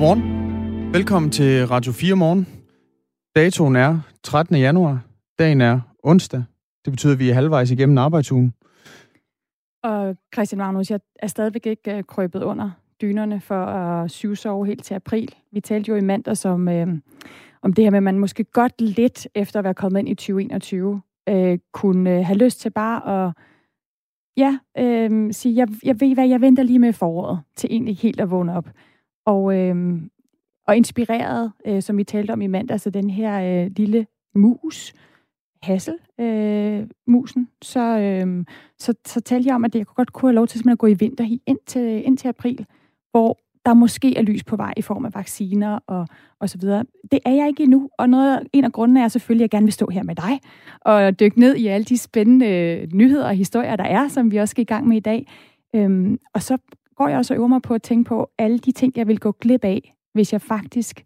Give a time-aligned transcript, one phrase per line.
[0.00, 0.92] Godmorgen.
[0.92, 2.46] Velkommen til Radio 4 morgen.
[3.36, 4.56] Datoen er 13.
[4.56, 5.00] januar.
[5.38, 6.44] Dagen er onsdag.
[6.84, 8.54] Det betyder, at vi er halvvejs igennem arbejdsugen.
[9.82, 12.70] Og Christian Magnus, jeg er stadigvæk ikke øh, krøbet under
[13.02, 15.34] dynerne for at syvsove helt til april.
[15.52, 16.86] Vi talte jo i mandag om, øh,
[17.62, 20.14] om det her med, at man måske godt lidt efter at være kommet ind i
[20.14, 23.32] 2021, øh, kunne øh, have lyst til bare at
[24.36, 28.20] ja, øh, sige, jeg, jeg ved hvad, jeg venter lige med foråret til egentlig helt
[28.20, 28.68] at vågne op.
[29.26, 30.02] Og, øh,
[30.66, 34.94] og inspireret, øh, som vi talte om i mandag, så den her øh, lille mus,
[35.62, 38.44] Hassel, øh, musen, så, øh,
[38.78, 40.94] så, så talte jeg om, at jeg godt kunne have lov til at gå i
[40.94, 42.66] vinter indtil, indtil april,
[43.10, 46.06] hvor der måske er lys på vej i form af vacciner og,
[46.40, 46.84] og så videre.
[47.12, 49.66] Det er jeg ikke endnu, og noget, en af grundene er selvfølgelig, at jeg gerne
[49.66, 50.40] vil stå her med dig
[50.80, 54.50] og dykke ned i alle de spændende nyheder og historier, der er, som vi også
[54.50, 55.26] skal i gang med i dag.
[55.74, 56.58] Øhm, og så
[57.00, 59.18] går jeg også og øver mig på at tænke på alle de ting, jeg vil
[59.18, 61.04] gå glip af, hvis jeg faktisk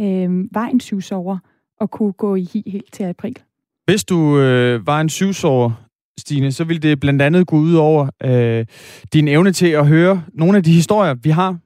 [0.00, 1.38] øhm, var en syvsover
[1.80, 3.38] og kunne gå i hi helt til april.
[3.84, 5.72] Hvis du øh, var en syvsover,
[6.18, 8.66] Stine, så vil det blandt andet gå ud over øh,
[9.12, 11.58] din evne til at høre nogle af de historier, vi har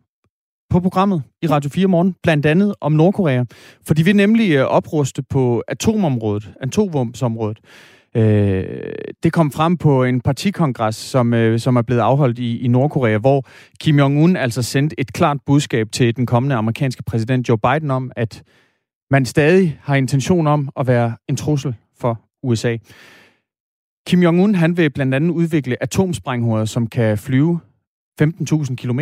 [0.70, 3.44] på programmet i Radio 4 morgen, blandt andet om Nordkorea.
[3.86, 7.58] For de vil nemlig øh, opruste på atomområdet, atomvåbensområdet.
[8.14, 8.64] Øh,
[9.22, 13.18] det kom frem på en partikongres, som, øh, som er blevet afholdt i, i Nordkorea,
[13.18, 13.44] hvor
[13.80, 18.12] Kim Jong-un altså sendte et klart budskab til den kommende amerikanske præsident Joe Biden om,
[18.16, 18.42] at
[19.10, 22.76] man stadig har intention om at være en trussel for USA.
[24.06, 27.60] Kim Jong-un han vil blandt andet udvikle atomsprænghoveder, som kan flyve
[28.22, 29.00] 15.000 km.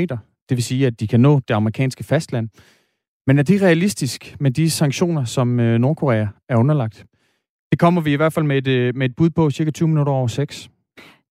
[0.49, 2.49] det vil sige, at de kan nå det amerikanske fastland.
[3.27, 7.05] Men er det realistisk med de sanktioner, som øh, Nordkorea er underlagt?
[7.77, 9.89] Det kommer vi i hvert fald med et, øh, med et bud på cirka 20
[9.89, 10.71] minutter over 6.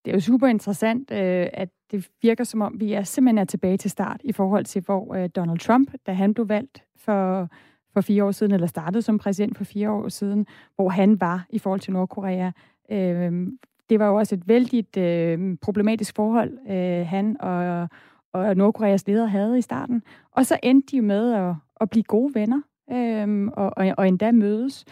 [0.05, 3.45] Det er jo super interessant, øh, at det virker som om, vi er simpelthen er
[3.45, 7.49] tilbage til start i forhold til, hvor øh, Donald Trump, da han blev valgt for,
[7.93, 11.45] for fire år siden, eller startede som præsident for fire år siden, hvor han var
[11.49, 12.51] i forhold til Nordkorea.
[12.91, 13.57] Øhm,
[13.89, 16.67] det var jo også et vældig øh, problematisk forhold,
[17.05, 17.87] han og,
[18.33, 20.03] og Nordkoreas leder havde i starten.
[20.31, 24.31] Og så endte de med at, at blive gode venner øhm, og, og, og endda
[24.31, 24.85] mødes.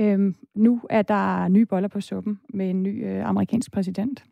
[0.00, 4.24] Øhm, nu er der nye boller på suppen med en ny øh, amerikansk præsident.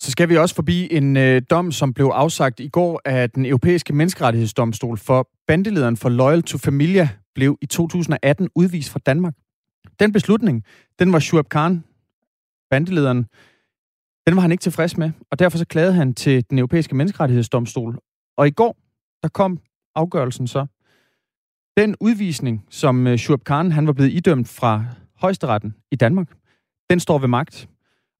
[0.00, 3.46] Så skal vi også forbi en øh, dom, som blev afsagt i går af den
[3.46, 9.34] europæiske menneskerettighedsdomstol for bandelederen for Loyal to Familia blev i 2018 udvist fra Danmark.
[10.00, 10.64] Den beslutning,
[10.98, 11.84] den var Shuab Khan,
[12.70, 13.26] bandelederen,
[14.26, 17.98] den var han ikke tilfreds med, og derfor så klagede han til den europæiske menneskerettighedsdomstol.
[18.36, 18.76] Og i går,
[19.22, 19.58] der kom
[19.94, 20.66] afgørelsen så.
[21.78, 24.84] Den udvisning, som uh, Khan han var blevet idømt fra
[25.16, 26.28] højesteretten i Danmark,
[26.90, 27.68] den står ved magt.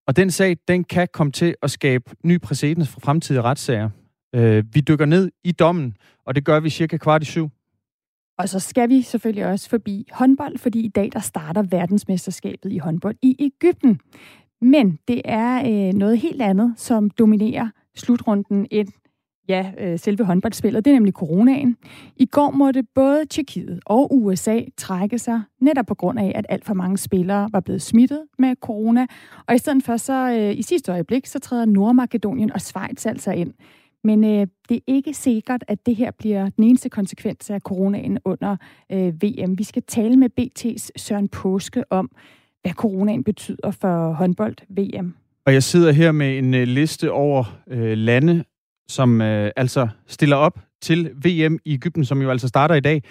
[0.06, 3.90] Og den sag, den kan komme til at skabe ny præcedens for fremtidige retssager.
[4.36, 5.96] Uh, vi dykker ned i dommen,
[6.26, 7.50] og det gør vi cirka kvart i syv.
[8.38, 12.78] Og så skal vi selvfølgelig også forbi håndbold, fordi i dag der starter verdensmesterskabet i
[12.78, 14.00] håndbold i Ægypten.
[14.60, 18.88] Men det er øh, noget helt andet, som dominerer slutrunden end
[19.48, 20.84] ja, øh, selve håndboldspillet.
[20.84, 21.76] Det er nemlig coronaen.
[22.16, 26.64] I går måtte både Tjekkiet og USA trække sig, netop på grund af, at alt
[26.64, 29.06] for mange spillere var blevet smittet med corona.
[29.46, 33.32] Og i stedet for så øh, i sidste øjeblik, så træder Nordmakedonien og Schweiz altså
[33.32, 33.54] ind.
[34.04, 38.18] Men øh, det er ikke sikkert, at det her bliver den eneste konsekvens af coronaen
[38.24, 38.56] under
[38.92, 39.58] øh, VM.
[39.58, 42.10] Vi skal tale med BT's Søren Påske om,
[42.62, 45.14] hvad coronaen betyder for håndbold-VM.
[45.46, 48.44] Og jeg sidder her med en øh, liste over øh, lande,
[48.88, 53.02] som øh, altså stiller op til VM i Ægypten, som jo altså starter i dag.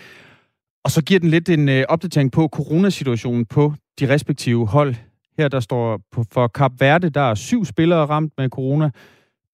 [0.84, 4.96] Og så giver den lidt en øh, opdatering på coronasituationen på de respektive hold.
[5.38, 8.90] Her der står på, for Kap Verde, der er syv spillere ramt med corona.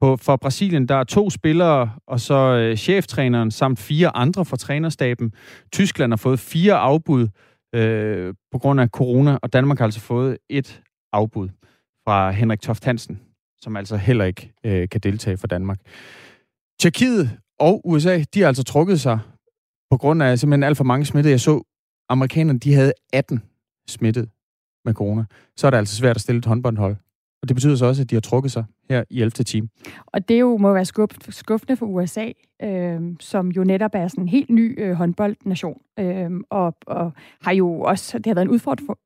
[0.01, 4.57] På, for Brasilien, der er to spillere, og så øh, cheftræneren samt fire andre fra
[4.57, 5.33] trænerstaben.
[5.71, 7.27] Tyskland har fået fire afbud
[7.75, 10.81] øh, på grund af corona, og Danmark har altså fået et
[11.13, 11.49] afbud
[12.07, 13.19] fra Henrik Toft Hansen,
[13.63, 15.79] som altså heller ikke øh, kan deltage for Danmark.
[16.79, 19.19] Tjekkiet og USA, de har altså trukket sig
[19.91, 21.31] på grund af simpelthen alt for mange smittede.
[21.31, 21.63] Jeg så,
[22.09, 23.43] amerikanerne, de havde 18
[23.87, 24.29] smittet
[24.85, 25.25] med corona.
[25.57, 26.95] Så er det altså svært at stille et håndboldhold.
[27.41, 29.29] Og det betyder så også, at de har trukket sig her i 11.
[29.29, 29.69] time.
[30.05, 30.85] Og det jo må være
[31.29, 32.31] skuffende for USA,
[32.63, 35.81] øh, som jo netop er sådan en helt ny øh, håndboldnation.
[35.99, 38.59] Øh, og, og har jo også, det har været en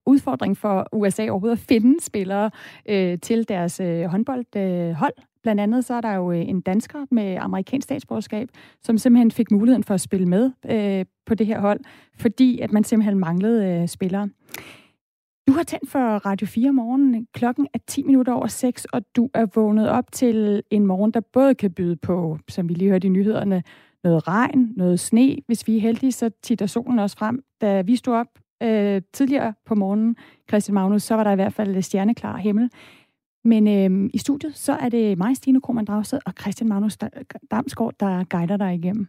[0.05, 2.51] udfordring for USA overhovedet at finde spillere
[2.89, 5.13] øh, til deres øh, håndboldhold.
[5.17, 8.49] Øh, Blandt andet så er der jo øh, en dansker med amerikansk statsborgerskab,
[8.83, 11.79] som simpelthen fik muligheden for at spille med øh, på det her hold,
[12.19, 14.29] fordi at man simpelthen manglede øh, spillere.
[15.47, 17.27] Du har tændt for Radio 4 morgen.
[17.33, 21.19] Klokken er 10 minutter over 6, og du er vågnet op til en morgen, der
[21.19, 23.63] både kan byde på, som vi lige hørte i nyhederne,
[24.03, 25.37] noget regn, noget sne.
[25.47, 27.43] Hvis vi er heldige, så titter solen også frem.
[27.61, 28.27] Da vi stod op
[28.63, 30.15] øh, tidligere på morgenen,
[30.49, 32.69] Christian Magnus, så var der i hvert fald stjerneklar himmel.
[33.43, 36.97] Men øh, i studiet, så er det mig, Stine Krohmann Dragsted, og Christian Magnus
[37.51, 39.07] Damsgaard, der guider dig igennem.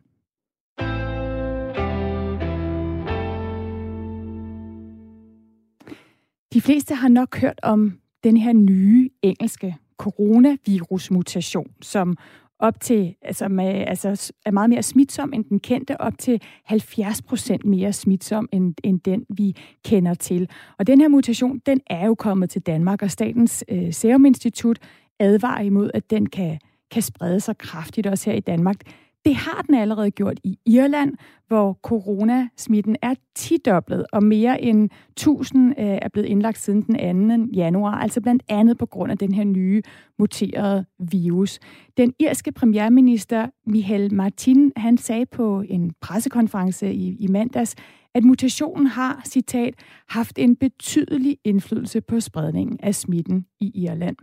[6.58, 7.92] De fleste har nok hørt om
[8.24, 12.16] den her nye engelske coronavirusmutation, som
[12.58, 17.22] op til, altså, med, altså er meget mere smitsom end den kendte, op til 70
[17.22, 20.48] procent mere smitsom end, end den, vi kender til.
[20.78, 24.78] Og den her mutation, den er jo kommet til Danmark, og Statens øh, Serum Institut
[25.18, 26.58] advarer imod, at den kan,
[26.90, 28.76] kan sprede sig kraftigt også her i Danmark.
[29.24, 31.14] Det har den allerede gjort i Irland,
[31.46, 37.52] hvor coronasmitten er tidoblet, og mere end 1000 øh, er blevet indlagt siden den 2.
[37.56, 39.82] januar, altså blandt andet på grund af den her nye
[40.18, 41.58] muterede virus.
[41.96, 47.74] Den irske premierminister Michael Martin, han sagde på en pressekonference i, i mandags,
[48.14, 49.74] at mutationen har, citat,
[50.08, 54.16] haft en betydelig indflydelse på spredningen af smitten i Irland.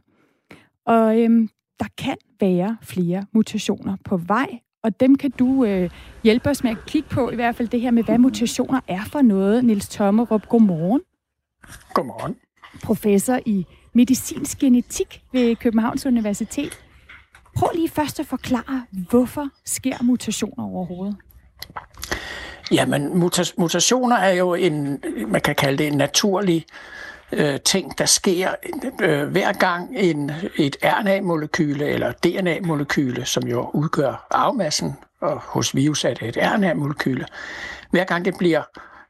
[0.86, 1.50] Og øhm,
[1.80, 5.90] der kan være flere mutationer på vej, og dem kan du øh,
[6.24, 9.06] hjælpe os med at kigge på, i hvert fald det her med, hvad mutationer er
[9.12, 9.66] for noget.
[9.66, 11.02] Nils Tommerup, godmorgen.
[11.94, 12.36] Godmorgen.
[12.84, 16.80] Professor i medicinsk genetik ved Københavns Universitet.
[17.56, 21.16] Prøv lige først at forklare, hvorfor sker mutationer overhovedet?
[22.72, 23.18] Jamen,
[23.58, 26.66] mutationer er jo en, man kan kalde det en naturlig
[27.31, 28.56] øh, ting, der sker
[29.01, 36.06] øh, hver gang en, et RNA-molekyle eller DNA-molekyle, som jo udgør arvemassen, og hos virus
[36.06, 37.25] er det et RNA-molekyle,
[37.92, 38.63] hver gang det bliver,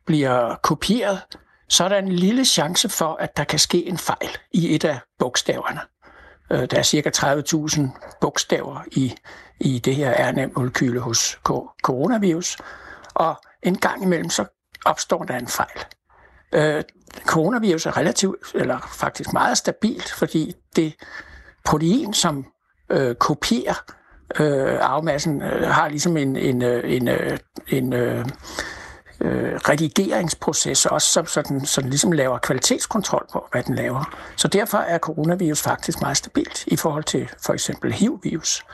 [0.06, 1.22] bliver kopieret,
[1.70, 4.86] så er der en lille chance for, at der kan ske en fejl i et
[4.86, 5.80] af bogstaverne.
[6.52, 9.16] Øh, der er cirka 30.000 bogstaver i,
[9.60, 11.40] i det her RNA-molekyle hos
[11.84, 12.58] coronavirus,
[13.14, 14.46] og en gang imellem så
[14.86, 15.86] opstår der en fejl.
[16.56, 16.84] Øh,
[17.26, 20.94] coronavirus er relativt, eller faktisk meget stabilt, fordi det
[21.66, 22.46] protein, som
[22.90, 23.84] øh, kopierer
[24.40, 28.26] øh, arvemassen, øh, har ligesom en, en, øh, en, en, en øh,
[29.22, 34.16] øh, redigeringsproces også, som sådan, sådan ligesom laver kvalitetskontrol på, hvad den laver.
[34.36, 38.66] Så derfor er coronavirus faktisk meget stabilt i forhold til for eksempel HIV-virus.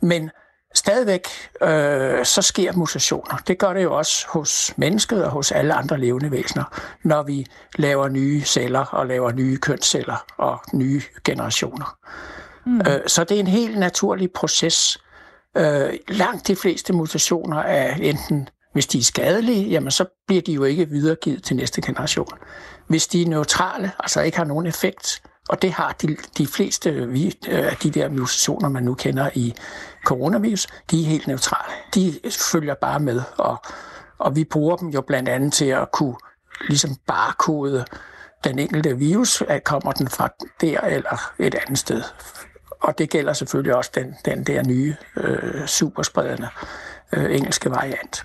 [0.00, 0.30] Men
[0.74, 1.28] Stadigvæk
[1.62, 3.36] øh, så sker mutationer.
[3.46, 6.64] Det gør det jo også hos mennesket og hos alle andre levende væsener,
[7.02, 11.96] når vi laver nye celler og laver nye kønsceller og nye generationer.
[12.66, 12.80] Mm.
[12.80, 14.98] Øh, så det er en helt naturlig proces.
[15.56, 20.52] Øh, langt de fleste mutationer er enten, hvis de er skadelige, jamen så bliver de
[20.52, 22.28] jo ikke videregivet til næste generation.
[22.86, 26.90] Hvis de er neutrale, altså ikke har nogen effekt, og det har de, de fleste
[26.90, 29.54] øh, af de der mutationer, man nu kender i
[30.04, 31.72] coronavirus, de er helt neutrale.
[31.94, 32.20] De
[32.52, 33.62] følger bare med, og,
[34.18, 36.16] og vi bruger dem jo blandt andet til at kunne
[36.68, 37.84] ligesom barkode
[38.44, 40.28] den enkelte virus, at kommer den fra
[40.60, 42.02] der eller et andet sted.
[42.80, 46.48] Og det gælder selvfølgelig også den, den der nye øh, superspredende
[47.12, 48.24] øh, engelske variant.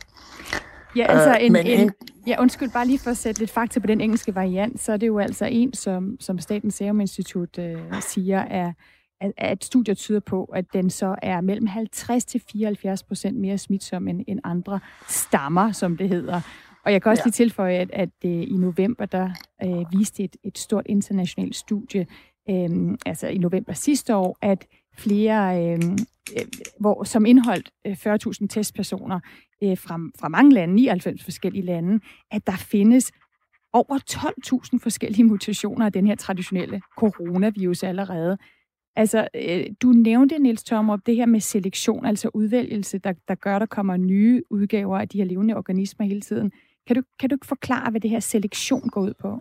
[0.96, 1.92] Ja, altså en, Men en, en,
[2.28, 4.98] ja, undskyld, bare lige for at sætte lidt fakta på den engelske variant, så er
[4.98, 8.74] det jo altså en, som, som Statens Serum Institut øh, siger, er,
[9.22, 13.58] at, at studier tyder på, at den så er mellem 50 til 74 procent mere
[13.58, 16.42] smitsom end, end andre stammer, som det hedder.
[16.86, 17.28] Og jeg kan også ja.
[17.28, 19.30] lige tilføje, at, at uh, i november, der
[19.66, 22.08] uh, viste et, et stort internationalt studie,
[22.50, 24.66] um, altså i november sidste år, at
[25.00, 25.80] flere, øh,
[26.38, 26.46] øh,
[26.80, 29.20] hvor, som indholdt 40.000 øh, testpersoner
[29.64, 32.00] øh, fra, fra mange lande, 99 forskellige lande,
[32.32, 33.12] at der findes
[33.74, 34.00] over
[34.74, 38.38] 12.000 forskellige mutationer af den her traditionelle coronavirus allerede.
[38.96, 43.56] Altså, øh, du nævnte, Niels Tomrup, det her med selektion, altså udvælgelse, der, der gør,
[43.56, 46.52] at der kommer nye udgaver af de her levende organismer hele tiden.
[46.88, 49.40] Kan du, kan du ikke forklare, hvad det her selektion går ud på?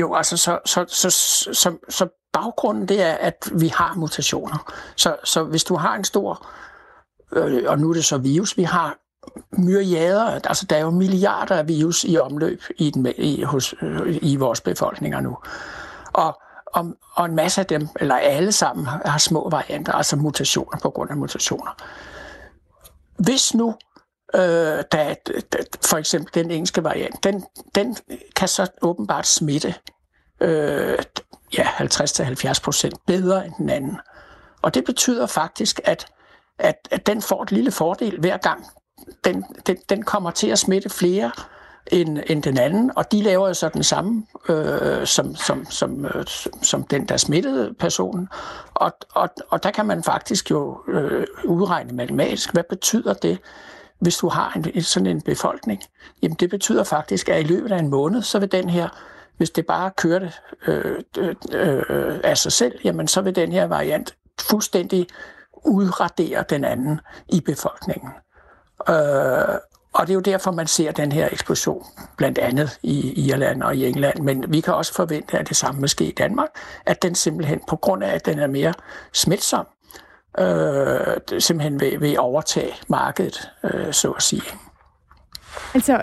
[0.00, 4.72] Jo, altså, så, så, så, så, så, så baggrunden det er, at vi har mutationer.
[4.96, 6.46] Så, så hvis du har en stor,
[7.32, 8.98] øh, og nu er det så virus, vi har
[9.58, 14.18] myriader, altså der er jo milliarder af virus i omløb i, den, i, hos, øh,
[14.22, 15.38] i vores befolkninger nu.
[16.12, 16.40] Og
[16.76, 20.90] og, og en masse af dem, eller alle sammen, har små varianter, altså mutationer på
[20.90, 21.76] grund af mutationer.
[23.18, 23.74] Hvis nu,
[24.34, 25.14] øh, da,
[25.52, 27.96] da, for eksempel den engelske variant, den, den
[28.36, 29.74] kan så åbenbart smitte
[30.40, 30.98] øh,
[31.58, 33.98] ja, 50-70 procent bedre end den anden.
[34.62, 36.06] Og det betyder faktisk, at,
[36.58, 38.66] at, at den får et lille fordel hver gang.
[39.24, 41.30] Den, den, den kommer til at smitte flere
[41.86, 46.24] end, end den anden, og de laver så den samme øh, som, som, som, øh,
[46.62, 48.28] som den, der smittede personen.
[48.74, 53.38] Og, og, og der kan man faktisk jo øh, udregne matematisk, hvad betyder det,
[53.98, 55.82] hvis du har en, sådan en befolkning?
[56.22, 58.88] Jamen det betyder faktisk, at i løbet af en måned, så vil den her,
[59.36, 60.32] hvis det bare kørte
[60.66, 65.06] øh, øh, øh, af sig selv, jamen så vil den her variant fuldstændig
[65.64, 68.10] udradere den anden i befolkningen.
[68.88, 69.58] Øh,
[69.94, 71.84] og det er jo derfor, man ser den her eksplosion,
[72.16, 74.20] blandt andet i Irland og i England.
[74.20, 76.48] Men vi kan også forvente, at det samme vil ske i Danmark,
[76.86, 78.74] at den simpelthen, på grund af, at den er mere
[79.12, 79.66] smitsom,
[80.38, 84.42] øh, simpelthen vil, vil overtage markedet, øh, så at sige.
[85.74, 86.02] Altså,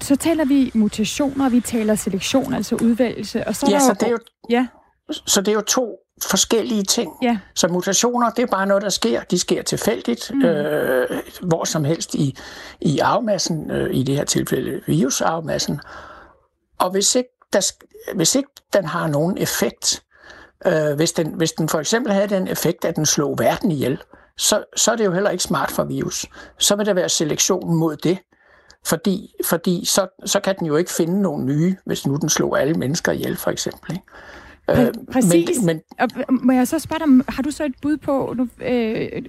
[0.00, 4.02] så taler vi mutationer, vi taler selektion, altså udvælgelse, og så ja, er så det
[4.02, 4.18] er jo,
[4.50, 4.66] ja.
[5.10, 7.12] så det er jo to forskellige ting.
[7.22, 7.38] Ja.
[7.54, 9.22] Så mutationer, det er bare noget, der sker.
[9.22, 10.44] De sker tilfældigt, mm.
[10.44, 12.38] øh, hvor som helst i,
[12.80, 15.80] i arvemassen, øh, i det her tilfælde virusarvemassen.
[16.78, 17.72] Og hvis ikke, der,
[18.14, 20.02] hvis ikke den har nogen effekt,
[20.66, 23.98] øh, hvis, den, hvis den for eksempel havde den effekt, at den slog verden ihjel,
[24.36, 26.26] så, så er det jo heller ikke smart for virus.
[26.58, 28.18] Så vil der være selektion mod det,
[28.86, 32.60] fordi, fordi så, så kan den jo ikke finde nogen nye, hvis nu den slog
[32.60, 33.92] alle mennesker ihjel, for eksempel.
[33.92, 34.04] Ikke?
[34.70, 35.62] Præ- præcis.
[35.62, 38.48] Men, men, og, må jeg så spørge dig, har du så et bud på nu,
[38.66, 39.22] øh,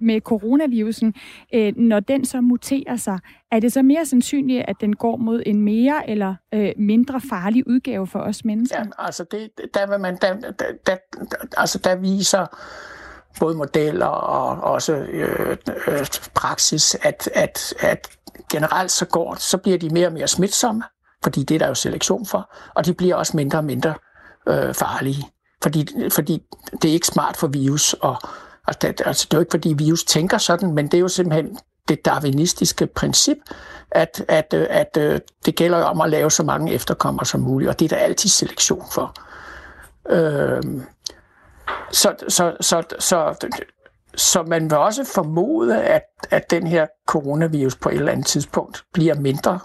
[0.00, 1.14] med coronavirusen,
[1.54, 3.18] øh, når den så muterer sig,
[3.50, 7.68] er det så mere sandsynligt, at den går mod en mere eller øh, mindre farlig
[7.68, 8.78] udgave for os mennesker?
[8.78, 10.96] Ja, altså det, der vil man, der, der, der,
[11.56, 12.46] altså der viser
[13.40, 15.56] både modeller og også øh,
[15.88, 18.18] øh, praksis, at, at, at
[18.50, 20.82] generelt så går, så bliver de mere og mere smitsomme,
[21.22, 23.94] fordi det er der jo selektion for, og de bliver også mindre og mindre
[24.48, 25.28] øh, farlige.
[25.62, 26.42] Fordi, fordi
[26.82, 27.92] det er ikke smart for virus.
[27.92, 28.16] Og,
[28.66, 31.08] og det, altså, det er jo ikke, fordi virus tænker sådan, men det er jo
[31.08, 31.58] simpelthen
[31.88, 33.36] det darwinistiske princip,
[33.90, 37.68] at, at, øh, at, at det gælder om at lave så mange efterkommere som muligt,
[37.68, 39.14] og det er der altid selektion for.
[40.10, 40.62] Øh,
[41.90, 43.48] så, så, så, så,
[44.16, 48.84] så man vil også formode, at, at den her coronavirus på et eller andet tidspunkt
[48.92, 49.58] bliver mindre,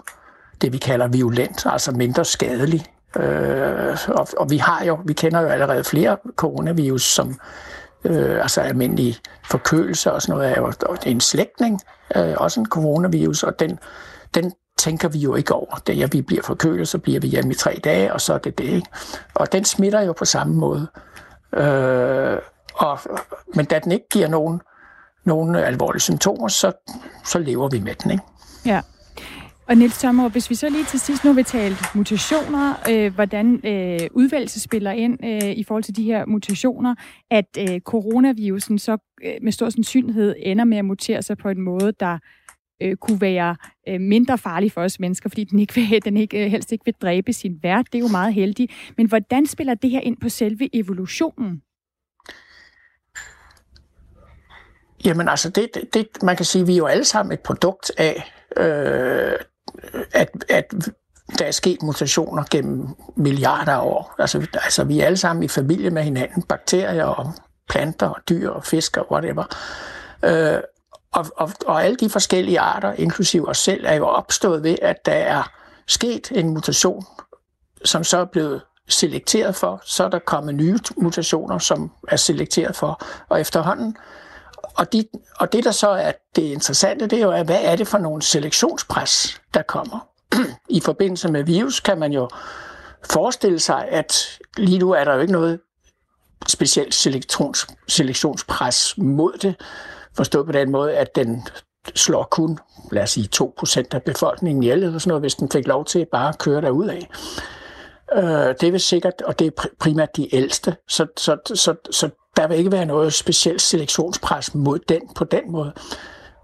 [0.60, 2.86] det vi kalder violent, altså mindre skadelig
[3.16, 7.40] Øh, og, og vi har jo, vi kender jo allerede flere coronavirus, som
[8.04, 11.80] øh, altså almindelig forkølelse og sådan noget, er jo og en slægtning,
[12.16, 13.78] øh, også en coronavirus, og den,
[14.34, 15.76] den tænker vi jo ikke over.
[15.86, 18.34] Det er, at vi bliver forkølet, så bliver vi hjemme i tre dage, og så
[18.34, 18.64] er det det.
[18.64, 18.88] Ikke?
[19.34, 20.86] Og den smitter jo på samme måde.
[21.54, 22.38] Øh,
[22.78, 22.98] og,
[23.54, 24.60] men da den ikke giver nogen,
[25.24, 26.72] nogen alvorlige symptomer, så,
[27.24, 28.10] så lever vi med den.
[28.10, 28.24] Ikke?
[28.66, 28.80] Ja.
[29.68, 33.60] Og Niels Tømmer, hvis vi så lige til sidst nu vil tale mutationer, øh, hvordan
[33.64, 36.94] øh, udvalgelse spiller ind øh, i forhold til de her mutationer,
[37.30, 41.60] at øh, coronavirusen så øh, med stor sandsynlighed ender med at mutere sig på en
[41.60, 42.18] måde, der
[42.82, 43.56] øh, kunne være
[43.88, 46.84] øh, mindre farlig for os mennesker, fordi den, ikke vil, den ikke, øh, helst ikke
[46.84, 47.86] vil dræbe sin vært.
[47.92, 48.72] Det er jo meget heldigt.
[48.96, 51.62] Men hvordan spiller det her ind på selve evolutionen?
[55.04, 57.92] Jamen altså, det, det, man kan sige, at vi er jo alle sammen et produkt
[57.98, 59.32] af øh,
[60.12, 60.74] at, at
[61.38, 64.14] der er sket mutationer gennem milliarder af år.
[64.18, 67.32] Altså, altså vi er alle sammen i familie med hinanden, bakterier og
[67.68, 69.44] planter og dyr og fisk og whatever.
[70.22, 70.60] Øh,
[71.12, 75.06] og, og, og alle de forskellige arter, inklusive os selv, er jo opstået ved, at
[75.06, 75.52] der er
[75.86, 77.04] sket en mutation,
[77.84, 82.76] som så er blevet selekteret for, så er der kommet nye mutationer, som er selekteret
[82.76, 83.96] for, og efterhånden
[84.78, 85.04] og, de,
[85.38, 87.98] og det, der så er det interessante, det er jo, at hvad er det for
[87.98, 90.08] nogle selektionspres, der kommer?
[90.68, 92.28] I forbindelse med virus kan man jo
[93.10, 95.60] forestille sig, at lige nu er der jo ikke noget
[96.46, 99.54] specielt selektions, selektionspres mod det,
[100.16, 101.46] forstået på den måde, at den
[101.94, 102.58] slår kun,
[102.92, 106.06] lad os sige, 2% af befolkningen ihjel, eller sådan noget, hvis den fik lov til
[106.12, 107.08] bare at køre derud af.
[108.16, 112.48] Øh, det vil sikkert, og det er primært de ældste, så, så, så, så der
[112.48, 115.72] vil ikke være noget specielt selektionspres mod den på den måde.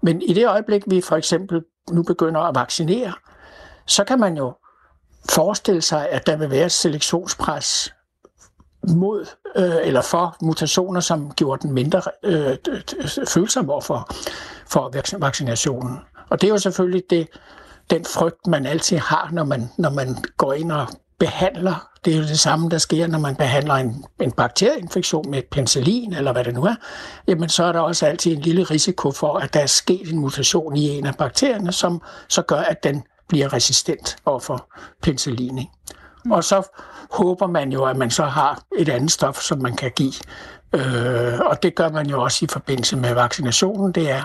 [0.03, 3.13] Men i det øjeblik, vi for eksempel nu begynder at vaccinere,
[3.85, 4.53] så kan man jo
[5.29, 7.93] forestille sig, at der vil være et selektionspres
[8.87, 9.25] mod
[9.55, 12.57] øh, eller for mutationer, som gjorde den mindre øh,
[13.27, 14.07] følsom overfor
[14.67, 15.97] for, for vaccinationen.
[16.29, 17.27] Og det er jo selvfølgelig det,
[17.89, 20.87] den frygt, man altid har, når man, når man går ind og
[21.19, 25.41] behandler, det er jo det samme, der sker, når man behandler en, en bakterieinfektion med
[25.51, 26.75] penicillin, eller hvad det nu er,
[27.27, 30.19] jamen så er der også altid en lille risiko for, at der er sket en
[30.19, 34.69] mutation i en af bakterierne, som så gør, at den bliver resistent overfor
[35.01, 35.57] penicillin.
[35.57, 35.71] Ikke?
[36.25, 36.31] Mm.
[36.31, 36.63] Og så
[37.11, 40.13] håber man jo, at man så har et andet stof, som man kan give.
[40.73, 44.23] Øh, og det gør man jo også i forbindelse med vaccinationen, det er,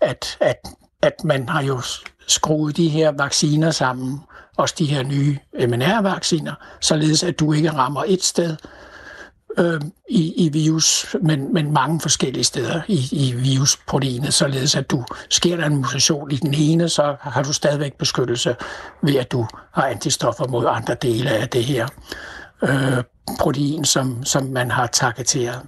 [0.00, 0.68] at, at,
[1.02, 1.80] at man har jo
[2.26, 4.20] skruet de her vacciner sammen
[4.60, 8.56] også de her nye mRNA-vacciner, således at du ikke rammer et sted,
[9.58, 15.04] øh, i, i virus, men, men mange forskellige steder i, i virusproteinet, således at du
[15.30, 18.56] sker der en mutation i den ene, så har du stadigvæk beskyttelse
[19.02, 21.88] ved, at du har antistoffer mod andre dele af det her
[22.62, 23.04] øh,
[23.40, 25.60] protein, som, som man har targeteret.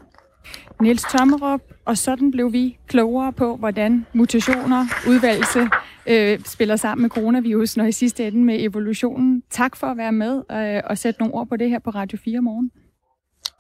[0.83, 5.61] Niels Tommerup, og sådan blev vi klogere på, hvordan mutationer, udvalgelse
[6.07, 9.43] øh, spiller sammen med coronavirus, og i sidste ende med evolutionen.
[9.51, 12.19] Tak for at være med øh, og sætte nogle ord på det her på Radio
[12.25, 12.71] 4 morgen.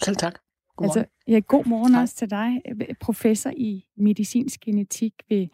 [0.05, 0.39] Selv tak.
[0.77, 2.03] God altså, ja, god morgen tak.
[2.03, 2.63] også til dig,
[3.01, 5.47] professor i medicinsk genetik ved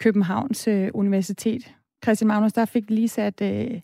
[0.00, 1.74] Københavns øh, Universitet.
[2.04, 3.80] Christian Magnus, der fik lige sat øh,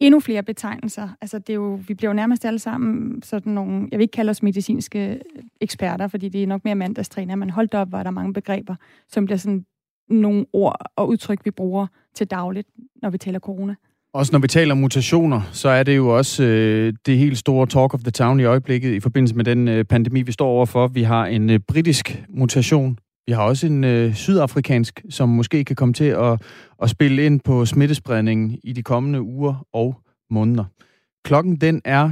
[0.00, 1.08] endnu flere betegnelser.
[1.20, 4.12] Altså, det er jo, vi bliver jo nærmest alle sammen sådan nogle, jeg vil ikke
[4.12, 5.20] kalde os medicinske
[5.60, 8.74] eksperter, fordi det er nok mere mandagstræner, men holdt op, var der mange begreber,
[9.08, 9.64] som bliver sådan
[10.08, 12.68] nogle ord og udtryk, vi bruger til dagligt,
[13.02, 13.74] når vi taler corona.
[14.14, 17.94] Også når vi taler mutationer, så er det jo også øh, det helt store talk
[17.94, 20.88] of the town i øjeblikket i forbindelse med den øh, pandemi, vi står overfor.
[20.88, 22.98] Vi har en øh, britisk mutation.
[23.26, 26.42] Vi har også en øh, sydafrikansk, som måske kan komme til at,
[26.82, 30.00] at spille ind på smittespredningen i de kommende uger og
[30.30, 30.64] måneder.
[31.24, 32.10] Klokken den er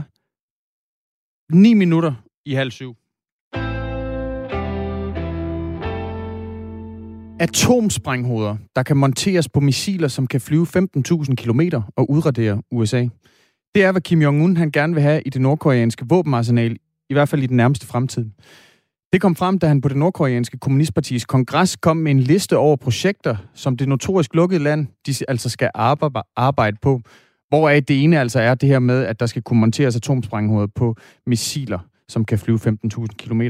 [1.53, 2.15] 9 minutter
[2.47, 2.97] i halv syv.
[7.43, 11.61] atomsprænghoveder, der kan monteres på missiler, som kan flyve 15.000 km
[11.97, 13.09] og udradere USA.
[13.75, 16.77] Det er, hvad Kim Jong-un han gerne vil have i det nordkoreanske våbenarsenal,
[17.11, 18.31] i hvert fald i den nærmeste fremtid.
[19.13, 22.77] Det kom frem, da han på det nordkoreanske kommunistpartis kongres kom med en liste over
[22.77, 25.71] projekter, som det notorisk lukkede land, de altså skal
[26.37, 27.01] arbejde på.
[27.49, 30.97] Hvoraf det ene altså er det her med, at der skal kunne monteres atomsprænghoveder på
[31.27, 31.79] missiler,
[32.09, 33.43] som kan flyve 15.000 km.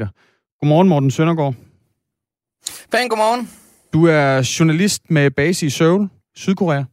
[0.60, 1.54] Godmorgen, Morten Søndergaard.
[2.92, 3.48] Pæn godmorgen.
[3.92, 6.84] Du er journalist med base i Seoul, Sydkorea.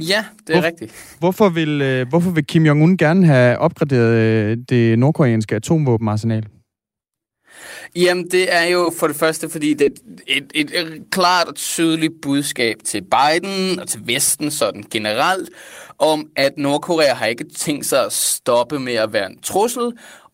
[0.00, 1.16] Ja, det er Hvor, rigtigt.
[1.18, 6.46] Hvorfor vil, øh, hvorfor vil Kim Jong-un gerne have opgraderet øh, det nordkoreanske atomvåbenarsenal?
[7.96, 9.90] Jamen, det er jo for det første, fordi det er
[10.26, 15.50] et, et, et klart og tydeligt budskab til Biden og til Vesten sådan generelt,
[15.98, 19.92] om at Nordkorea har ikke tænkt sig at stoppe med at være en trussel,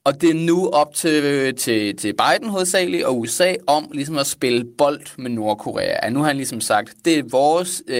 [0.08, 4.18] og det er nu op til, øh, til, til Biden hovedsageligt og USA om ligesom
[4.18, 6.10] at spille bold med Nordkorea.
[6.10, 7.96] Nu har han ligesom sagt, det er vores, øh,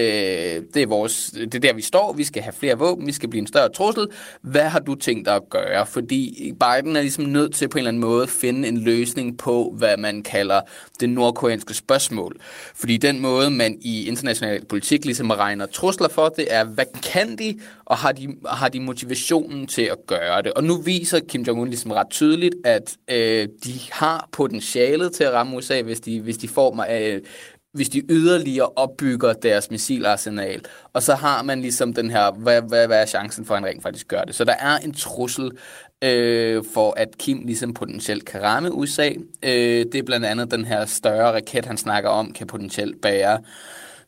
[0.73, 3.29] det er vores, det er der vi står, vi skal have flere våben, vi skal
[3.29, 4.07] blive en større trussel.
[4.41, 5.85] Hvad har du tænkt dig at gøre?
[5.85, 9.37] Fordi Biden er ligesom nødt til på en eller anden måde at finde en løsning
[9.37, 10.61] på, hvad man kalder
[10.99, 12.35] det nordkoreanske spørgsmål.
[12.75, 17.37] Fordi den måde, man i international politik ligesom regner trusler for, det er, hvad kan
[17.37, 20.53] de, og har de, har de motivationen til at gøre det?
[20.53, 25.33] Og nu viser Kim Jong-un ligesom ret tydeligt, at øh, de har potentialet til at
[25.33, 27.21] ramme USA, hvis de, hvis de får øh,
[27.73, 30.61] hvis de yderligere opbygger deres missilarsenal.
[30.93, 33.69] Og så har man ligesom den her, hvad, hvad, hvad er chancen for, at han
[33.69, 34.35] rent faktisk gør det?
[34.35, 35.51] Så der er en trussel
[36.03, 39.09] øh, for, at Kim ligesom potentielt kan ramme USA.
[39.43, 43.39] Øh, det er blandt andet den her større raket, han snakker om, kan potentielt bære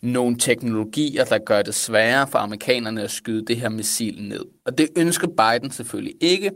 [0.02, 4.46] nogle teknologier, der gør det sværere for amerikanerne at skyde det her missil ned.
[4.66, 6.52] Og det ønsker Biden selvfølgelig ikke.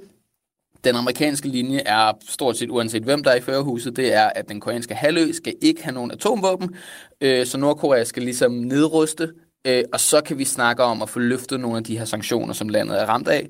[0.85, 4.49] Den amerikanske linje er stort set uanset hvem der er i førerhuset, det er, at
[4.49, 6.75] den koreanske halvø skal ikke have nogen atomvåben,
[7.21, 9.29] øh, så Nordkorea skal ligesom nedruste,
[9.67, 12.53] øh, og så kan vi snakke om at få løftet nogle af de her sanktioner,
[12.53, 13.47] som landet er ramt af.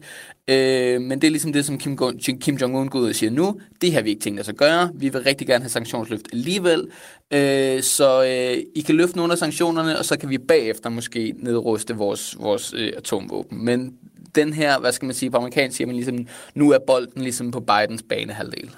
[0.48, 1.98] Øh, men det er ligesom det, som Kim,
[2.39, 4.89] Kim Jong-un går ud og siger nu, det har vi ikke tænkt os at gøre,
[4.93, 6.88] vi vil rigtig gerne have sanktionsløft alligevel,
[7.34, 11.34] øh, så øh, I kan løfte nogle af sanktionerne, og så kan vi bagefter måske
[11.38, 13.65] nedruste vores, vores øh, atomvåben.
[13.65, 13.93] Men
[14.36, 17.52] den her, hvad skal man sige, på amerikansk siger man ligesom, nu er bolden ligesom
[17.52, 18.69] på Bidens banehalvdel.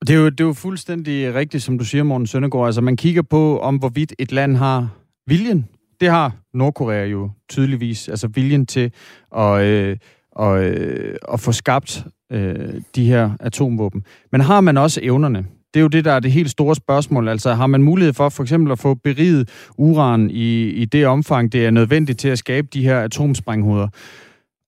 [0.00, 2.66] Det er, jo, det er jo fuldstændig rigtigt, som du siger, Morten Søndergaard.
[2.66, 4.88] Altså, man kigger på, om hvorvidt et land har
[5.26, 5.68] viljen.
[6.00, 8.08] Det har Nordkorea jo tydeligvis.
[8.08, 8.92] Altså viljen til
[9.36, 9.96] at, øh,
[10.32, 14.04] og, øh, at få skabt øh, de her atomvåben.
[14.32, 15.46] Men har man også evnerne?
[15.74, 17.28] Det er jo det, der er det helt store spørgsmål.
[17.28, 21.52] Altså har man mulighed for for eksempel at få beriget uran i, i det omfang,
[21.52, 23.88] det er nødvendigt til at skabe de her atomsprænghoveder?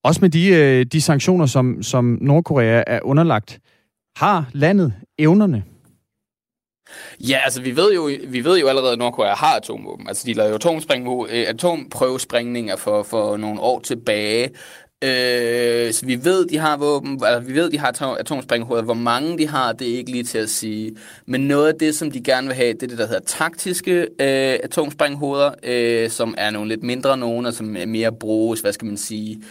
[0.09, 3.59] Også med de, øh, de sanktioner, som, som Nordkorea er underlagt.
[4.17, 5.65] Har landet evnerne?
[7.21, 10.09] Ja, altså vi ved jo, vi ved jo allerede, at Nordkorea har atomvåben.
[10.09, 10.59] Altså de lavede
[11.05, 14.51] jo øh, atomprøvesprængninger for, for nogle år tilbage.
[15.05, 18.85] Øh, så vi ved, de har våben, altså vi ved, de har atomsprænghoveder.
[18.85, 20.97] Hvor mange de har, det er ikke lige til at sige.
[21.27, 24.01] Men noget af det, som de gerne vil have, det er det, der hedder taktiske
[24.01, 28.87] øh, atomsprænghoveder, øh, som er nogle lidt mindre nogen, og som mere bruges, hvad skal
[28.87, 29.43] man sige,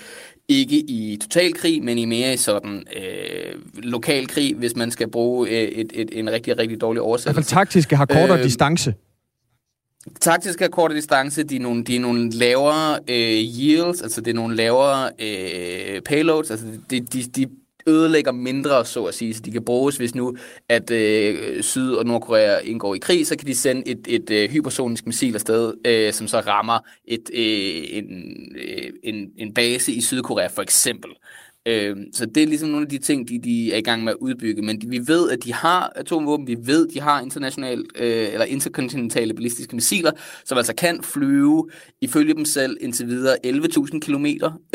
[0.49, 5.07] ikke i total krig, men i mere i sådan øh, lokal krig, hvis man skal
[5.09, 7.49] bruge øh, et, et, en rigtig, rigtig dårlig oversættelse.
[7.49, 8.93] Fald taktiske har kortere øh, distance.
[10.21, 14.31] Taktiske er korte distance, de er nogle, de er nogle lavere øh, yields, altså det
[14.31, 17.49] er nogle lavere øh, payloads, altså de, de, de
[17.87, 20.35] ødelægger mindre, så at sige, så de kan bruges, hvis nu
[20.69, 24.49] at øh, Syd- og Nordkorea indgår i krig, så kan de sende et, et øh,
[24.49, 28.05] hypersonisk missil afsted, øh, som så rammer et, øh, en,
[28.55, 31.11] øh, en, en base i Sydkorea for eksempel.
[31.11, 34.03] Øh, Øhm, så det er ligesom nogle af de ting, de, de er i gang
[34.03, 34.61] med at udbygge.
[34.61, 36.47] Men vi ved, at de har atomvåben.
[36.47, 40.11] Vi ved, at de har internationalt øh, eller interkontinentale ballistiske missiler,
[40.45, 41.69] som altså kan flyve,
[42.01, 44.25] ifølge dem selv, indtil videre 11.000 km.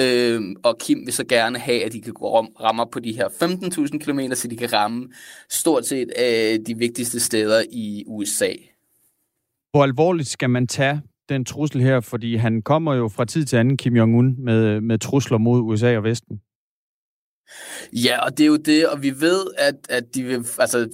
[0.01, 3.29] Øh, og Kim vil så gerne have, at de kan gå ramme på de her
[3.29, 5.09] 15.000 km, så de kan ramme
[5.51, 8.53] stort set øh, de vigtigste steder i USA.
[9.71, 12.01] Hvor alvorligt skal man tage den trussel her?
[12.01, 15.97] Fordi han kommer jo fra tid til anden, Kim Jong-un, med, med trusler mod USA
[15.97, 16.41] og Vesten.
[17.93, 20.89] Ja, og det er jo det, og vi ved, at, at de vil, altså,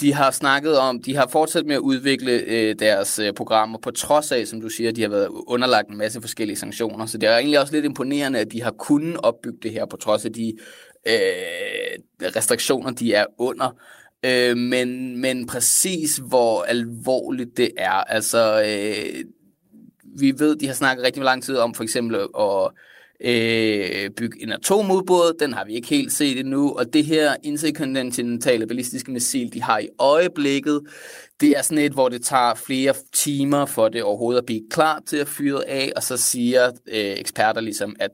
[0.00, 3.90] de har snakket om, de har fortsat med at udvikle øh, deres øh, programmer, på
[3.90, 7.06] trods af, som du siger, de har været underlagt en masse forskellige sanktioner.
[7.06, 9.96] Så det er egentlig også lidt imponerende, at de har kunnet opbygge det her, på
[9.96, 10.52] trods af de
[11.08, 13.76] øh, restriktioner, de er under.
[14.24, 19.24] Øh, men, men præcis hvor alvorligt det er, altså øh,
[20.18, 22.70] vi ved, de har snakket rigtig lang tid om for eksempel at
[23.24, 25.36] øh, bygge en atomudbåd.
[25.40, 26.72] Den har vi ikke helt set endnu.
[26.72, 30.80] Og det her interkontinentale ballistiske missil, de har i øjeblikket,
[31.40, 35.02] det er sådan et, hvor det tager flere timer for det overhovedet at blive klar
[35.06, 38.10] til at fyre af, og så siger øh, eksperter ligesom, at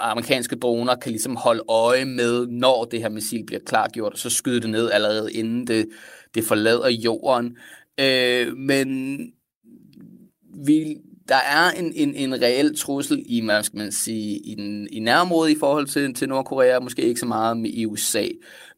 [0.00, 4.30] amerikanske droner kan ligesom holde øje med, når det her missil bliver klargjort, og så
[4.30, 5.88] skyde det ned allerede inden det,
[6.34, 7.56] det forlader jorden.
[8.00, 9.18] Øh, men
[10.66, 10.96] vi
[11.28, 15.00] der er en, en, en reel trussel i, hvad skal man sige, i, den, i
[15.00, 18.26] nærområdet i forhold til, til Nordkorea, måske ikke så meget med i USA.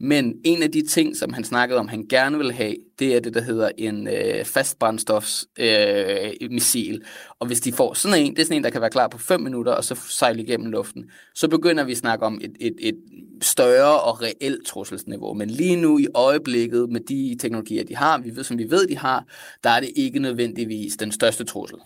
[0.01, 3.21] Men en af de ting, som han snakkede om, han gerne vil have, det er
[3.21, 6.95] det, der hedder en øh, fastbrændstofsmissil.
[6.95, 7.01] Øh,
[7.41, 9.19] og hvis de får sådan en, det er sådan en, der kan være klar på
[9.19, 11.05] 5 minutter, og så sejle igennem luften,
[11.35, 12.97] så begynder vi at snakke om et, et, et
[13.43, 15.35] større og reelt trusselsniveau.
[15.35, 18.87] Men lige nu i øjeblikket, med de teknologier, de har, vi ved, som vi ved,
[18.87, 19.25] de har,
[19.65, 21.79] der er det ikke nødvendigvis den største trussel.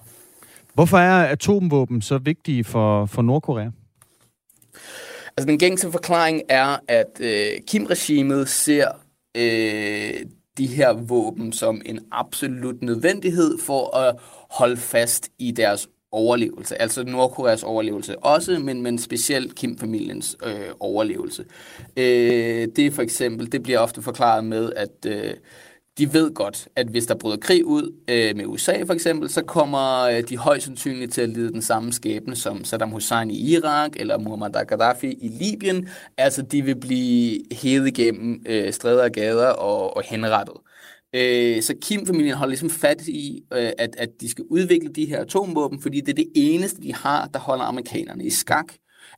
[0.78, 3.70] Hvorfor er atomvåben så vigtige for, for Nordkorea?
[5.36, 8.88] Altså den gængse forklaring er, at øh, Kim-regimet ser
[9.36, 10.14] øh,
[10.58, 14.16] de her våben som en absolut nødvendighed for at
[14.50, 21.44] holde fast i deres overlevelse, altså Nordkoreas overlevelse også, men, men specielt Kim-familiens øh, overlevelse.
[21.96, 25.34] Øh, det er for eksempel, det bliver ofte forklaret med, at øh,
[25.98, 29.42] de ved godt, at hvis der bryder krig ud øh, med USA for eksempel, så
[29.42, 33.54] kommer øh, de højst sandsynligt til at lide den samme skæbne som Saddam Hussein i
[33.54, 35.88] Irak eller Muammar Gaddafi i Libyen.
[36.16, 40.56] Altså, de vil blive hævet igennem øh, stræder og gader og, og henrettet.
[41.14, 45.20] Øh, så Kim-familien holder ligesom fat i, øh, at, at de skal udvikle de her
[45.20, 48.66] atomvåben, fordi det er det eneste, de har, der holder amerikanerne i skak.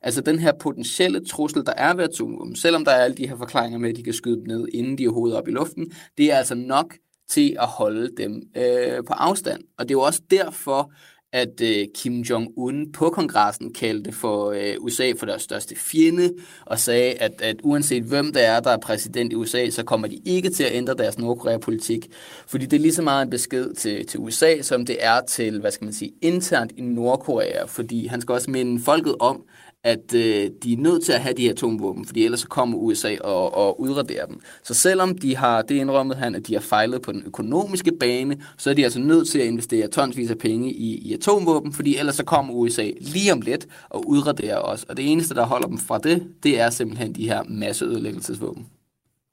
[0.01, 3.37] Altså den her potentielle trussel, der er ved atomvåben, selvom der er alle de her
[3.37, 5.91] forklaringer med, at de kan skyde dem ned, inden de er hovedet op i luften,
[6.17, 6.95] det er altså nok
[7.29, 9.61] til at holde dem øh, på afstand.
[9.77, 10.91] Og det er jo også derfor,
[11.33, 16.33] at øh, Kim Jong-un på kongressen kaldte for øh, USA for deres største fjende,
[16.65, 20.07] og sagde, at, at uanset hvem der er, der er præsident i USA, så kommer
[20.07, 22.07] de ikke til at ændre deres Nordkorea-politik.
[22.47, 25.59] Fordi det er lige så meget en besked til, til USA, som det er til,
[25.59, 27.63] hvad skal man sige, internt i Nordkorea.
[27.65, 29.43] Fordi han skal også minde folket om,
[29.83, 32.77] at øh, de er nødt til at have de her atomvåben, fordi ellers så kommer
[32.77, 34.39] USA og, og udraderer dem.
[34.63, 38.37] Så selvom de har, det indrømmet han, at de har fejlet på den økonomiske bane,
[38.57, 41.97] så er de altså nødt til at investere tonsvis af penge i, i atomvåben, fordi
[41.97, 44.83] ellers så kommer USA lige om lidt og udraderer os.
[44.83, 48.65] Og det eneste, der holder dem fra det, det er simpelthen de her masseødelæggelsesvåben.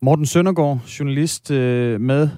[0.02, 2.28] Morten Søndergaard, journalist øh, med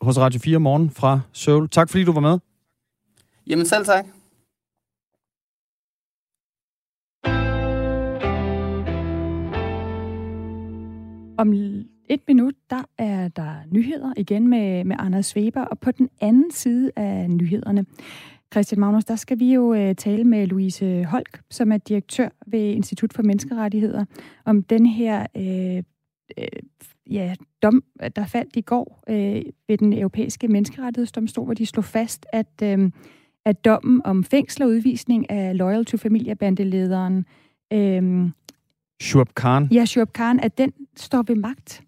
[0.00, 1.68] hos Radio 4 Morgen fra Seoul.
[1.68, 2.38] Tak fordi du var med.
[3.46, 4.06] Jamen selv tak.
[11.40, 11.52] Om
[12.08, 16.50] et minut, der er der nyheder igen med, med Anders Weber, og på den anden
[16.50, 17.86] side af nyhederne,
[18.52, 22.60] Christian Magnus, der skal vi jo øh, tale med Louise Holk, som er direktør ved
[22.60, 24.04] Institut for Menneskerettigheder,
[24.44, 25.82] om den her øh,
[26.38, 26.62] øh,
[27.10, 27.84] ja, dom,
[28.16, 32.90] der faldt i går øh, ved den europæiske menneskerettighedsdomstol, hvor de slog fast, at, øh,
[33.44, 37.24] at dommen om fængsel og udvisning af Loyal to Familia-bandelederen
[37.72, 38.30] øh,
[39.00, 39.68] Shuab Khan.
[39.72, 41.82] Ja, Shuab Khan, at den står ved magt.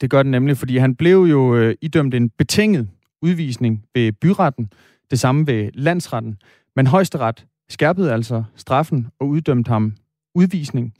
[0.00, 2.88] Det gør den nemlig, fordi han blev jo øh, idømt en betinget
[3.22, 4.72] udvisning ved byretten,
[5.10, 6.36] det samme ved landsretten.
[6.76, 9.92] Men højesteret skærpede altså straffen og uddømte ham
[10.34, 10.94] udvisning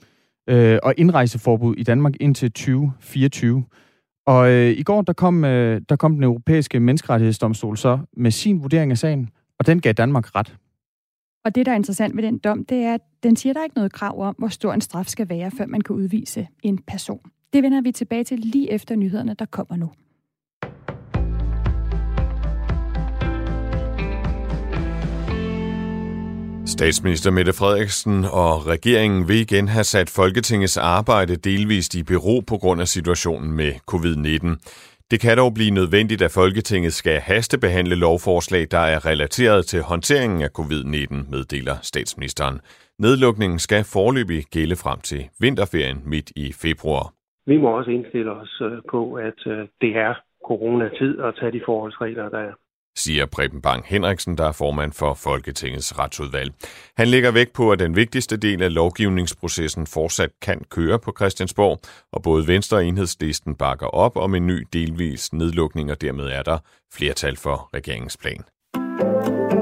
[0.49, 3.63] øh, og indrejseforbud i Danmark indtil 2024.
[4.25, 8.61] Og øh, i går der kom, øh, der kom den europæiske menneskerettighedsdomstol så med sin
[8.61, 10.55] vurdering af sagen, Og den gav Danmark ret.
[11.45, 13.59] Og det, der er interessant ved den dom, det er, at den siger, at der
[13.59, 16.47] er ikke noget krav om, hvor stor en straf skal være, før man kan udvise
[16.63, 17.21] en person.
[17.53, 19.91] Det vender vi tilbage til lige efter nyhederne, der kommer nu.
[26.65, 32.57] Statsminister Mette Frederiksen og regeringen vil igen have sat Folketingets arbejde delvist i bero på
[32.57, 34.57] grund af situationen med covid-19.
[35.11, 40.41] Det kan dog blive nødvendigt, at Folketinget skal hastebehandle lovforslag, der er relateret til håndteringen
[40.41, 42.55] af covid-19, meddeler statsministeren.
[42.99, 47.05] Nedlukningen skal forløbig gælde frem til vinterferien midt i februar.
[47.45, 50.13] Vi må også indstille os øh, på, at øh, det er
[50.47, 52.53] coronatid at tage de forholdsregler, der er
[52.99, 56.53] siger Preben Bang Henriksen, der er formand for Folketingets retsudvalg.
[56.97, 61.79] Han lægger vægt på, at den vigtigste del af lovgivningsprocessen fortsat kan køre på Christiansborg,
[62.11, 66.43] og både Venstre og Enhedslisten bakker op om en ny delvis nedlukning, og dermed er
[66.43, 66.57] der
[66.93, 69.58] flertal for regeringens plan.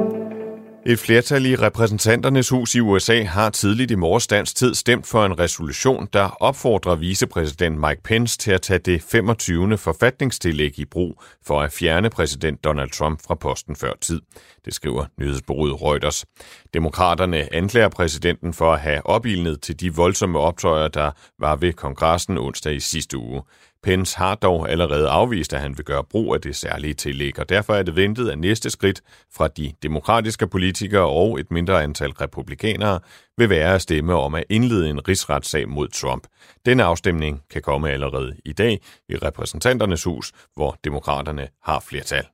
[0.90, 5.40] Et flertal i repræsentanternes hus i USA har tidligt i morges tid stemt for en
[5.40, 9.78] resolution, der opfordrer vicepræsident Mike Pence til at tage det 25.
[9.78, 14.22] forfatningstillæg i brug for at fjerne præsident Donald Trump fra posten før tid.
[14.66, 16.26] Det skriver nyhedsbureauet Reuters.
[16.74, 22.38] Demokraterne anklager præsidenten for at have opildnet til de voldsomme optøjer, der var ved kongressen
[22.38, 23.42] onsdag i sidste uge.
[23.84, 27.50] Pence har dog allerede afvist, at han vil gøre brug af det særlige tillæg, og
[27.50, 29.02] derfor er det ventet, at næste skridt
[29.34, 33.00] fra de demokratiske politikere og et mindre antal republikanere
[33.38, 36.28] vil være at stemme om at indlede en rigsretssag mod Trump.
[36.66, 42.26] Denne afstemning kan komme allerede i dag i repræsentanternes hus, hvor demokraterne har flertal.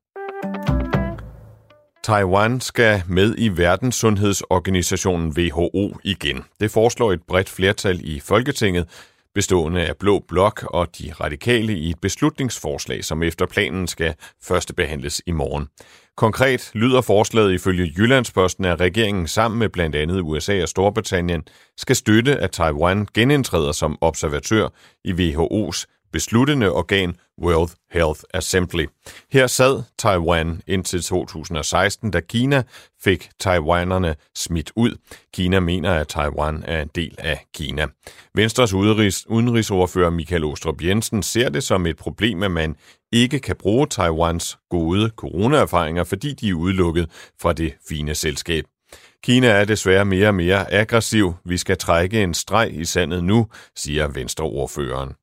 [2.03, 6.43] Taiwan skal med i Verdenssundhedsorganisationen WHO igen.
[6.60, 8.88] Det foreslår et bredt flertal i Folketinget,
[9.35, 14.73] bestående af Blå Blok og de radikale i et beslutningsforslag, som efter planen skal første
[14.73, 15.67] behandles i morgen.
[16.17, 21.43] Konkret lyder forslaget ifølge Jyllandsposten, at regeringen sammen med blandt andet USA og Storbritannien
[21.77, 24.69] skal støtte, at Taiwan genindtræder som observatør
[25.03, 28.86] i WHO's besluttende organ World Health Assembly.
[29.32, 32.63] Her sad Taiwan indtil 2016, da Kina
[33.04, 34.95] fik taiwanerne smidt ud.
[35.34, 37.88] Kina mener, at Taiwan er en del af Kina.
[38.36, 42.76] Venstres udenrigs, udenrigsordfører Michael Ostrup Jensen ser det som et problem, at man
[43.12, 47.10] ikke kan bruge Taiwans gode coronaerfaringer, fordi de er udelukket
[47.41, 48.65] fra det fine selskab.
[49.23, 51.34] Kina er desværre mere og mere aggressiv.
[51.45, 55.13] Vi skal trække en streg i sandet nu, siger Venstreordføreren.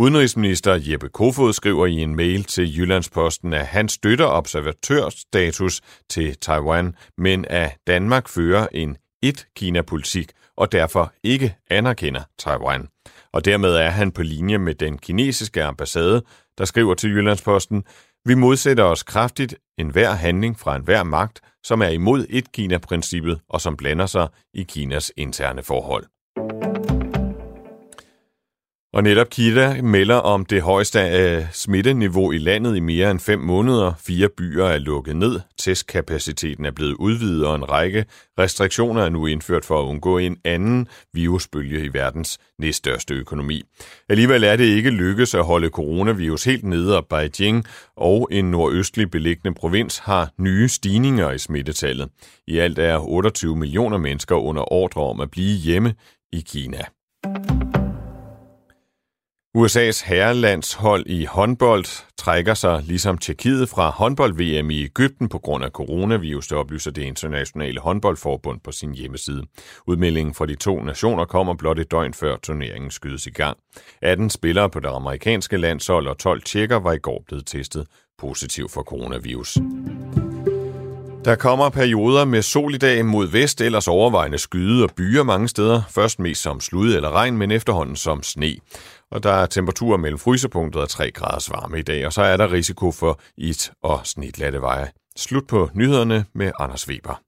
[0.00, 5.80] Udenrigsminister Jeppe Kofod skriver i en mail til Jyllandsposten, at han støtter observatørstatus
[6.10, 12.88] til Taiwan, men at Danmark fører en et-Kina-politik og derfor ikke anerkender Taiwan.
[13.32, 16.22] Og dermed er han på linje med den kinesiske ambassade,
[16.58, 17.84] der skriver til Jyllandsposten,
[18.24, 23.76] vi modsætter os kraftigt enhver handling fra enhver magt, som er imod et-Kina-princippet og som
[23.76, 26.04] blander sig i Kinas interne forhold.
[28.92, 33.38] Og netop Kida melder om det højeste af smitteniveau i landet i mere end fem
[33.38, 33.92] måneder.
[34.00, 38.04] Fire byer er lukket ned, testkapaciteten er blevet udvidet, og en række
[38.38, 43.62] restriktioner er nu indført for at undgå en anden virusbølge i verdens næststørste økonomi.
[44.08, 47.64] Alligevel er det ikke lykkedes at holde coronavirus helt nede, og Beijing
[47.96, 52.08] og en nordøstlig beliggende provins har nye stigninger i smittetallet.
[52.46, 55.94] I alt er 28 millioner mennesker under ordre om at blive hjemme
[56.32, 56.80] i Kina.
[59.58, 61.84] USA's herrelandshold i håndbold
[62.16, 67.02] trækker sig ligesom Tjekkiet fra håndbold-VM i Ægypten på grund af coronavirus, det oplyser det
[67.02, 69.42] internationale håndboldforbund på sin hjemmeside.
[69.86, 73.56] Udmeldingen fra de to nationer kommer blot et døgn før turneringen skydes i gang.
[74.02, 77.86] 18 spillere på det amerikanske landshold og 12 tjekker var i går blevet testet
[78.18, 79.58] positiv for coronavirus.
[81.24, 85.48] Der kommer perioder med sol i dag mod vest, ellers overvejende skyde og byer mange
[85.48, 85.82] steder.
[85.90, 88.56] Først mest som slud eller regn, men efterhånden som sne.
[89.10, 92.36] Og der er temperaturer mellem frysepunktet og 3 graders varme i dag, og så er
[92.36, 94.88] der risiko for it- og snitlatte veje.
[95.16, 97.22] Slut på nyhederne med Anders Weber.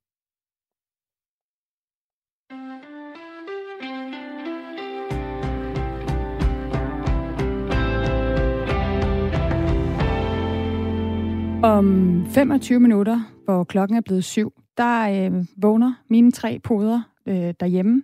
[11.62, 17.55] Om 25 minutter, hvor klokken er blevet syv, der øh, vågner mine tre poder øh,
[17.61, 18.03] derhjemme.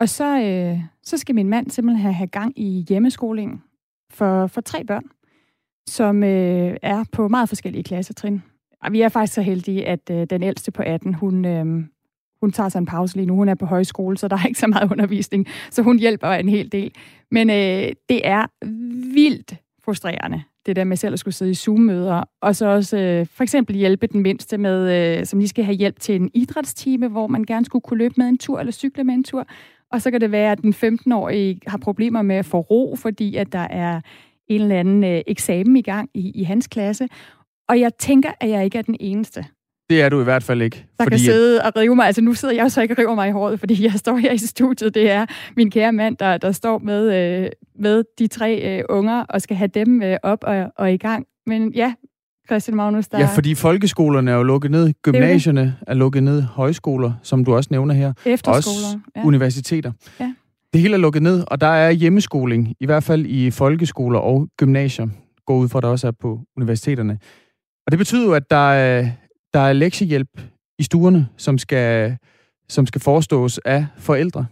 [0.00, 3.62] Og så, øh, så skal min mand simpelthen have, gang i hjemmeskolingen
[4.10, 5.04] for, for tre børn,
[5.88, 8.42] som øh, er på meget forskellige klassetrin.
[8.82, 11.84] Og vi er faktisk så heldige, at øh, den ældste på 18, hun, øh,
[12.40, 13.34] hun tager sig en pause lige nu.
[13.34, 16.48] Hun er på højskole, så der er ikke så meget undervisning, så hun hjælper en
[16.48, 16.92] hel del.
[17.30, 18.46] Men øh, det er
[19.14, 23.26] vildt frustrerende, det der med selv at skulle sidde i Zoom-møder, og så også øh,
[23.26, 27.08] for eksempel hjælpe den mindste med, øh, som lige skal have hjælp til en idrætstime,
[27.08, 29.46] hvor man gerne skulle kunne løbe med en tur eller cykle med en tur.
[29.92, 33.36] Og så kan det være, at den 15-årige har problemer med at få ro, fordi
[33.36, 34.00] at der er
[34.48, 37.08] en eller anden øh, eksamen i gang i, i hans klasse.
[37.68, 39.44] Og jeg tænker, at jeg ikke er den eneste.
[39.90, 40.86] Det er du i hvert fald ikke.
[40.98, 42.06] Der fordi kan sidde og rive mig.
[42.06, 44.32] Altså nu sidder jeg så ikke og river mig i håret, fordi jeg står her
[44.32, 44.94] i studiet.
[44.94, 45.26] Det er
[45.56, 49.56] min kære mand, der, der står med, øh, med de tre øh, unger og skal
[49.56, 51.26] have dem øh, op og, og i gang.
[51.46, 51.94] Men ja,
[52.52, 56.42] Christian Magnus, der Ja, fordi folkeskolerne er jo lukket ned, gymnasierne er, er lukket ned,
[56.42, 58.56] højskoler, som du også nævner her, Efterskoler.
[58.56, 59.24] også ja.
[59.24, 59.92] universiteter.
[60.20, 60.34] Ja.
[60.72, 64.48] Det hele er lukket ned, og der er hjemmeskoling, i hvert fald i folkeskoler og
[64.56, 65.08] gymnasier,
[65.46, 67.18] går ud fra, der også er på universiteterne.
[67.86, 69.08] Og det betyder jo, at der er,
[69.54, 70.40] der er lektiehjælp
[70.78, 72.16] i stuerne, som skal,
[72.68, 74.46] som skal forestås af forældre,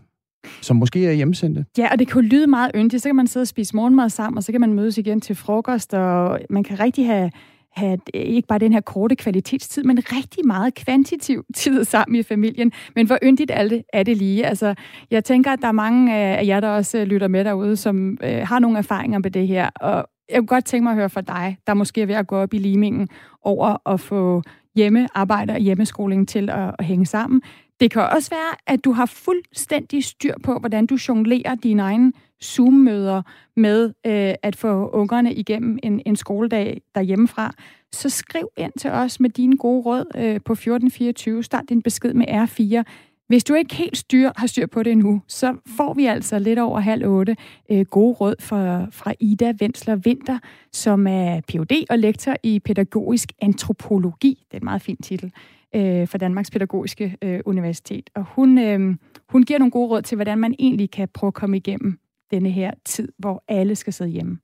[0.60, 1.64] som måske er hjemsendte.
[1.78, 3.02] Ja, og det kan jo lyde meget yndigt.
[3.02, 5.36] Så kan man sidde og spise morgenmad sammen, og så kan man mødes igen til
[5.36, 7.30] frokost, og man kan rigtig have,
[7.72, 12.22] have øh, ikke bare den her korte kvalitetstid, men rigtig meget kvantitativ tid sammen i
[12.22, 12.72] familien.
[12.94, 14.46] Men hvor yndigt er det, er det lige?
[14.46, 14.74] Altså,
[15.10, 18.18] jeg tænker, at der er mange af jer, der også øh, lytter med derude, som
[18.22, 21.10] øh, har nogle erfaringer med det her, og jeg kunne godt tænke mig at høre
[21.10, 23.08] fra dig, der måske er ved at gå op i limingen
[23.42, 24.42] over at få
[24.74, 27.42] hjemmearbejde og hjemmeskoling til at, at hænge sammen.
[27.80, 32.12] Det kan også være, at du har fuldstændig styr på, hvordan du jonglerer dine egne
[32.44, 33.22] Zoom-møder
[33.56, 37.54] med øh, at få ungerne igennem en, en skoledag derhjemmefra.
[37.92, 41.42] Så skriv ind til os med dine gode råd øh, på 1424.
[41.42, 42.82] Start din besked med R4.
[43.30, 46.58] Hvis du ikke helt styr, har styr på det endnu, så får vi altså lidt
[46.58, 47.36] over halv otte
[47.70, 50.38] øh, gode råd fra, fra Ida Vensler Vinter,
[50.72, 51.84] som er Ph.D.
[51.90, 54.44] og lektor i pædagogisk antropologi.
[54.50, 55.32] Det er en meget fin titel
[55.74, 58.10] øh, for Danmarks Pædagogiske øh, Universitet.
[58.14, 58.96] Og hun, øh,
[59.28, 61.99] hun giver nogle gode råd til, hvordan man egentlig kan prøve at komme igennem
[62.30, 64.38] denne her tid, hvor alle skal sidde hjemme.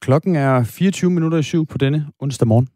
[0.00, 2.68] Klokken er 24 minutter i syv på denne onsdag morgen.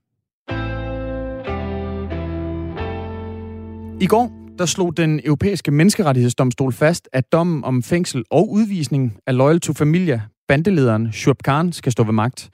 [4.01, 9.37] I går der slog den europæiske menneskerettighedsdomstol fast, at dommen om fængsel og udvisning af
[9.37, 12.51] Loyal to Familia, bandelederen Shuab Khan, skal stå ved magt.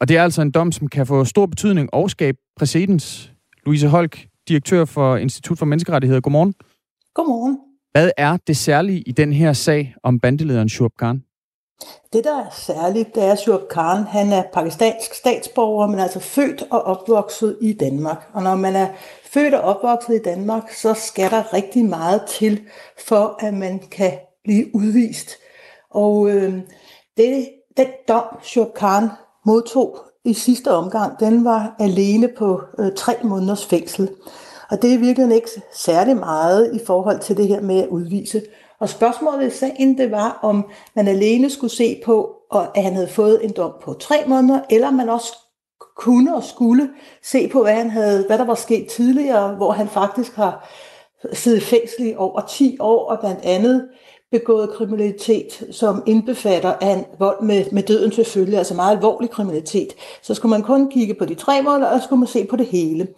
[0.00, 3.32] Og det er altså en dom, som kan få stor betydning og skabe præcedens.
[3.66, 6.20] Louise Holk, direktør for Institut for Menneskerettigheder.
[6.20, 6.54] Godmorgen.
[7.14, 7.58] Godmorgen.
[7.92, 11.22] Hvad er det særlige i den her sag om bandelederen Shuab Khan?
[12.12, 14.04] Det, der er særligt, det er Shuab Khan.
[14.04, 18.28] Han er pakistansk statsborger, men altså født og opvokset i Danmark.
[18.32, 18.88] Og når man er
[19.24, 22.60] født og opvokset i Danmark, så skal der rigtig meget til,
[23.06, 24.12] for at man kan
[24.44, 25.30] blive udvist.
[25.90, 26.54] Og øh,
[27.16, 29.08] det, den dom, Shuab Khan
[29.46, 34.10] modtog i sidste omgang, den var alene på øh, tre måneders fængsel.
[34.70, 38.42] Og det er virkelig ikke særlig meget i forhold til det her med at udvise.
[38.80, 43.08] Og spørgsmålet i sagen, det var, om man alene skulle se på, at han havde
[43.08, 45.36] fået en dom på tre måneder, eller man også
[45.96, 46.90] kunne og skulle
[47.22, 50.68] se på, hvad, han havde, hvad der var sket tidligere, hvor han faktisk har
[51.32, 53.88] siddet fængsel i over 10 år, og blandt andet
[54.30, 59.94] begået kriminalitet, som indbefatter en vold med, med døden til følge, altså meget alvorlig kriminalitet.
[60.22, 62.56] Så skulle man kun kigge på de tre måneder, og så skulle man se på
[62.56, 63.08] det hele.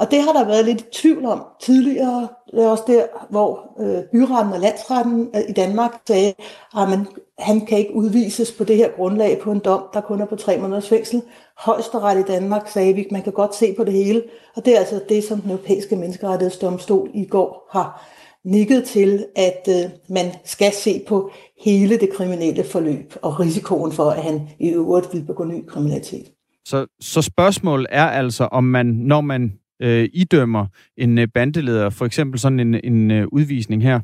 [0.00, 2.28] Og det har der været lidt tvivl om tidligere.
[2.50, 6.32] Det er også der, hvor øh, byretten og landsretten øh, i Danmark sagde,
[6.74, 7.06] ah, at man,
[7.38, 10.36] han kan ikke udvises på det her grundlag på en dom, der kun er på
[10.36, 11.22] tre måneders fængsel.
[11.58, 14.22] Højesteret i Danmark sagde, at man kan godt se på det hele.
[14.56, 18.10] Og det er altså det, som den europæiske menneskerettighedsdomstol i går har
[18.44, 21.30] nikket til, at øh, man skal se på
[21.64, 26.26] hele det kriminelle forløb og risikoen for, at han i øvrigt vil begå ny kriminalitet.
[26.64, 29.52] Så, så spørgsmålet er altså, om man, når man
[29.82, 30.66] øh, idømmer
[30.96, 34.00] en øh, bandeleder, for eksempel sådan en, en øh, udvisning her,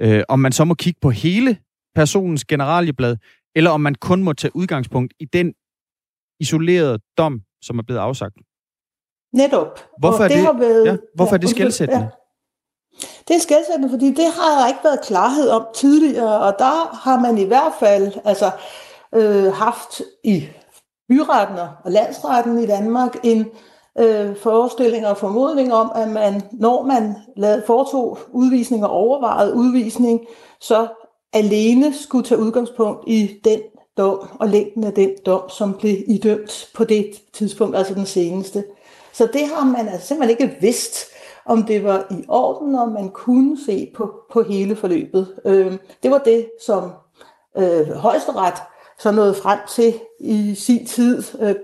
[0.00, 1.58] øh, om man så må kigge på hele
[1.94, 3.16] personens generalieblad,
[3.54, 5.54] eller om man kun må tage udgangspunkt i den
[6.40, 8.34] isolerede dom, som er blevet afsagt.
[9.32, 9.80] Netop.
[9.98, 12.02] Hvorfor Og er det, har været, ja, hvorfor er det skældsættende?
[12.02, 12.08] Ja.
[13.28, 17.20] Det er skældsættende, fordi det har der ikke været klarhed om tidligere, og der har
[17.20, 18.50] man i hvert fald altså,
[19.14, 20.48] øh, haft i
[21.08, 23.46] byretten og landsretten i Danmark en
[23.98, 30.20] øh, forestilling og formodning om, at man, når man lavede, foretog udvisning og overvejede udvisning,
[30.60, 30.88] så
[31.32, 33.60] alene skulle tage udgangspunkt i den
[33.96, 38.64] dom og længden af den dom, som blev idømt på det tidspunkt, altså den seneste.
[39.12, 41.06] Så det har man altså simpelthen ikke vidst,
[41.46, 45.34] om det var i orden, og man kunne se på, på hele forløbet.
[45.44, 45.72] Øh,
[46.02, 46.90] det var det, som
[47.58, 48.54] øh, højesteret
[48.98, 51.54] så nåede frem til i sin tid, øh,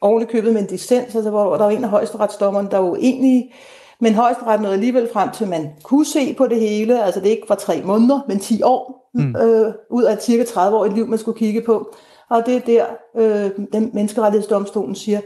[0.00, 3.52] oven købet med en dissens, altså hvor der var en af højesteretsdommerne, der var uenige,
[4.00, 7.28] men højesteret nåede alligevel frem til, at man kunne se på det hele, altså det
[7.28, 9.36] ikke var tre måneder, men 10 år, mm.
[9.36, 11.94] øh, ud af cirka 30 år et liv, man skulle kigge på.
[12.30, 15.20] Og det er der, øh, den menneskerettighedsdomstolen siger,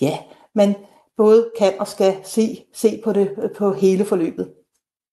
[0.00, 0.18] ja,
[0.54, 0.74] man
[1.16, 4.48] både kan og skal se, se på det på hele forløbet.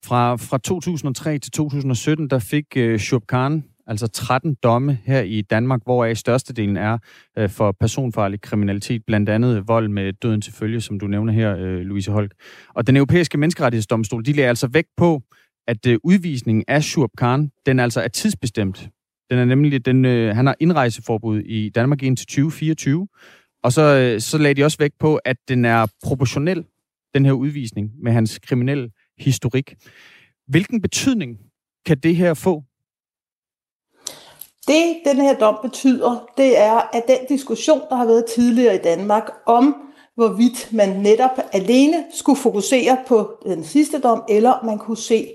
[0.06, 5.42] Fra, fra 2003 til 2017, der fik uh, Shub Khan altså 13 domme her i
[5.42, 6.98] Danmark, hvoraf størstedelen er
[7.38, 11.56] øh, for personfarlig kriminalitet, blandt andet vold med døden til følge, som du nævner her,
[11.58, 12.34] øh, Louise Holk.
[12.74, 15.22] Og den europæiske menneskerettighedsdomstol, de lægger altså vægt på,
[15.68, 18.90] at øh, udvisningen af Shurb Khan, den altså er tidsbestemt.
[19.32, 23.08] Den er nemlig, den, øh, han har indrejseforbud i Danmark indtil 2024,
[23.64, 26.66] og så, øh, så lagde de også vægt på, at den er proportionel,
[27.14, 29.76] den her udvisning, med hans kriminelle historik.
[30.48, 31.38] Hvilken betydning
[31.86, 32.64] kan det her få?
[34.68, 38.84] Det, den her dom betyder, det er, at den diskussion, der har været tidligere i
[38.84, 39.76] Danmark om,
[40.16, 45.28] hvorvidt man netop alene skulle fokusere på den sidste dom, eller man kunne se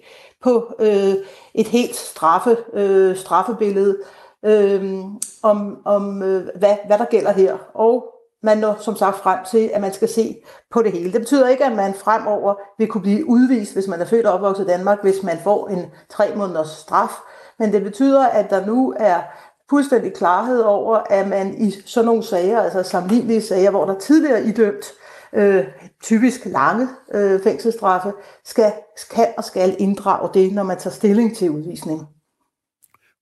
[0.42, 1.14] på øh,
[1.54, 3.98] et helt straffe, øh, straffebillede
[4.44, 4.98] øh,
[5.42, 7.58] om, om øh, hvad, hvad der gælder her.
[7.74, 10.36] Og man når som sagt frem til, at man skal se
[10.70, 11.12] på det hele.
[11.12, 14.32] Det betyder ikke, at man fremover vil kunne blive udvist, hvis man er født og
[14.32, 17.20] opvokset i Danmark, hvis man får en tre måneders straf.
[17.60, 19.20] Men det betyder, at der nu er
[19.70, 24.40] fuldstændig klarhed over, at man i sådan nogle sager, altså sammenlignelige sager, hvor der tidligere
[24.40, 24.84] er idømt
[25.32, 25.64] øh,
[26.02, 28.12] typisk lange øh, fængselsstraffe,
[28.44, 28.72] skal,
[29.14, 32.00] kan og skal inddrage det, når man tager stilling til udvisning.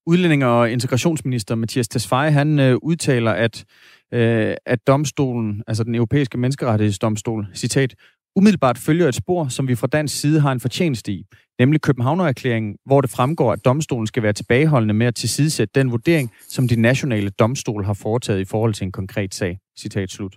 [0.06, 3.64] Udlænding- og integrationsminister Mathias Tesfaye, han øh, udtaler, at
[4.12, 7.94] øh, at domstolen, altså den europæiske menneskerettighedsdomstol, citat,
[8.38, 11.24] umiddelbart følger et spor, som vi fra dansk side har en fortjeneste i,
[11.58, 16.32] nemlig Københavnererklæringen, hvor det fremgår, at domstolen skal være tilbageholdende med at tilsidesætte den vurdering,
[16.48, 19.58] som de nationale domstol har foretaget i forhold til en konkret sag.
[19.78, 20.36] Citat slut.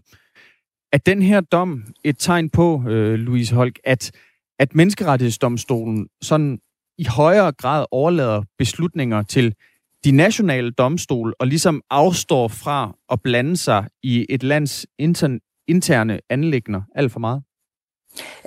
[0.93, 4.11] Er den her dom et tegn på, øh, Louise Holk, at,
[4.59, 6.59] at menneskerettighedsdomstolen sådan
[6.97, 9.55] i højere grad overlader beslutninger til
[10.05, 16.19] de nationale domstol og ligesom afstår fra at blande sig i et lands inter- interne
[16.29, 17.43] anlægner alt for meget?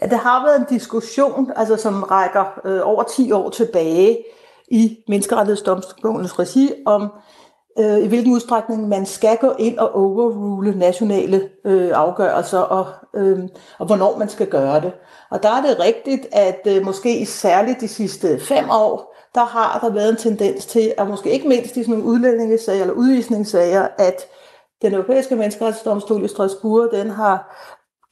[0.02, 4.24] Ja, der har været en diskussion, altså som rækker øh, over 10 år tilbage
[4.68, 7.12] i Menneskerettighedsdomstolens regi om,
[7.78, 12.86] øh, i hvilken udstrækning man skal gå ind og overrule nationale øh, afgørelser, og,
[13.16, 13.38] øh,
[13.78, 14.92] og hvornår man skal gøre det.
[15.30, 19.78] Og der er det rigtigt, at øh, måske særligt de sidste fem år, der har
[19.82, 23.88] der været en tendens til, at måske ikke mindst i sådan nogle udlændingesager eller udvisningssager,
[23.98, 24.26] at
[24.82, 27.56] den europæiske menneskerettighedsdomstol i Strasbourg, den har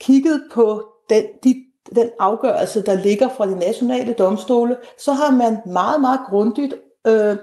[0.00, 1.54] kigget på den, de,
[1.96, 6.74] den afgørelse, der ligger fra de nationale domstole, så har man meget, meget grundigt
[7.06, 7.36] øh,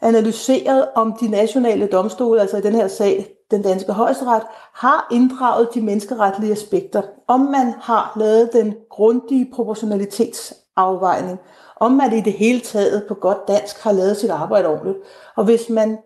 [0.00, 4.42] analyseret, om de nationale domstole, altså i den her sag, den danske højesteret,
[4.74, 7.02] har inddraget de menneskeretlige aspekter.
[7.28, 11.38] Om man har lavet den grundige proportionalitetsafvejning
[11.82, 14.98] om man i det hele taget på godt dansk har lavet sit arbejde ordentligt.
[15.36, 15.98] Og hvis man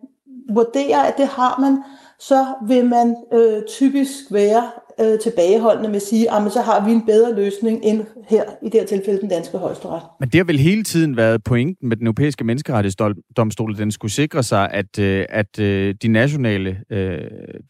[0.50, 1.82] vurderer, at det har man,
[2.18, 4.70] så vil man øh, typisk være
[5.01, 8.64] øh, tilbageholdende med at sige, at så har vi en bedre løsning end her, i
[8.64, 10.03] det her tilfælde, den danske højesteret.
[10.20, 14.12] Men det har vel hele tiden været pointen med den europæiske menneskerettighedsdomstol, at den skulle
[14.12, 17.18] sikre sig, at, øh, at øh, de nationale øh,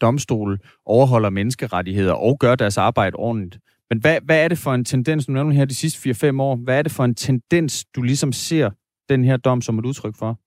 [0.01, 3.57] domstole overholder menneskerettigheder og gør deres arbejde ordentligt.
[3.89, 6.55] Men hvad, hvad er det for en tendens, du nævner her de sidste 4-5 år,
[6.55, 8.69] hvad er det for en tendens, du ligesom ser
[9.09, 10.39] den her dom som et udtryk for?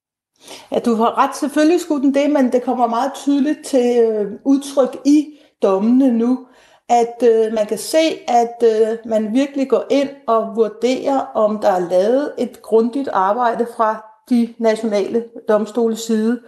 [0.72, 4.32] Ja, du har ret, selvfølgelig skulle den det, men det kommer meget tydeligt til øh,
[4.44, 5.26] udtryk i
[5.62, 6.46] dommene nu,
[6.90, 11.68] at øh, man kan se, at øh, man virkelig går ind og vurderer, om der
[11.68, 16.40] er lavet et grundigt arbejde fra de nationale domstoles side.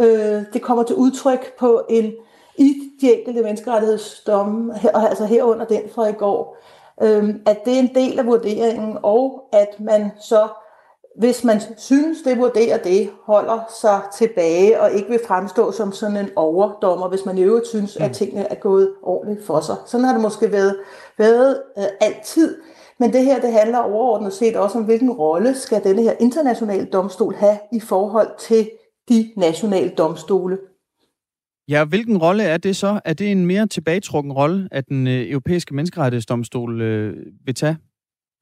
[0.00, 2.12] Øh, det kommer til udtryk på en
[2.58, 6.56] i de enkelte menneskerettighedsdomme, altså herunder den fra i går,
[7.02, 10.48] øh, at det er en del af vurderingen, og at man så,
[11.18, 16.16] hvis man synes, det vurderer det, holder sig tilbage og ikke vil fremstå som sådan
[16.16, 18.14] en overdommer, hvis man i øvrigt synes, at mm.
[18.14, 19.76] tingene er gået ordentligt for sig.
[19.86, 20.76] Sådan har det måske været,
[21.18, 22.56] været øh, altid.
[22.98, 26.84] Men det her, det handler overordnet set også om, hvilken rolle skal denne her internationale
[26.84, 28.70] domstol have i forhold til
[29.08, 30.58] de nationale domstole.
[31.68, 33.00] Ja, hvilken rolle er det så?
[33.04, 37.76] Er det en mere tilbagetrukken rolle, at den øh, europæiske menneskerettighedsdomstol øh, vil tage?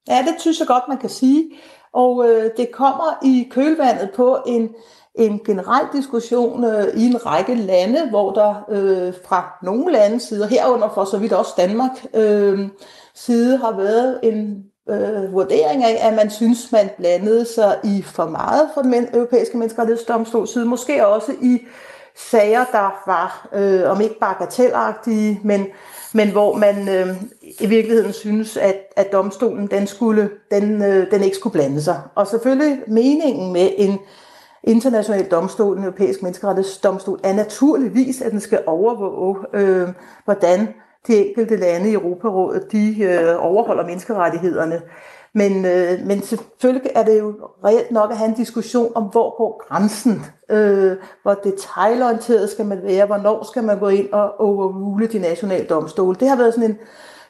[0.07, 1.51] Ja, det synes jeg godt, man kan sige.
[1.93, 4.69] Og øh, det kommer i kølvandet på en,
[5.15, 10.47] en generel diskussion øh, i en række lande, hvor der øh, fra nogle lande sider,
[10.47, 12.59] herunder for så vidt også Danmark øh,
[13.13, 18.25] side, har været en øh, vurdering af, at man synes, man blandede sig i for
[18.25, 21.59] meget for den europæiske menneskerettighedsdomstol side, måske også i
[22.15, 25.67] sager, der var, øh, om ikke bagatelagtige, men,
[26.13, 27.07] men hvor man øh,
[27.59, 32.01] i virkeligheden synes, at, at domstolen den, skulle, den, øh, den ikke skulle blande sig.
[32.15, 33.99] Og selvfølgelig meningen med en,
[34.63, 39.89] international domstol, en europæisk menneskerettighedsdomstol, er naturligvis, at den skal overvåge, øh,
[40.25, 40.67] hvordan
[41.07, 44.81] de enkelte lande i Europarådet, de øh, overholder menneskerettighederne.
[45.35, 47.33] Men, øh, men selvfølgelig er det jo
[47.65, 50.25] reelt nok at have en diskussion om, hvor går grænsen?
[50.49, 53.05] Øh, hvor detaljorienteret skal man være?
[53.05, 56.15] Hvornår skal man gå ind og overrule de nationale domstole?
[56.19, 56.77] Det har været sådan en,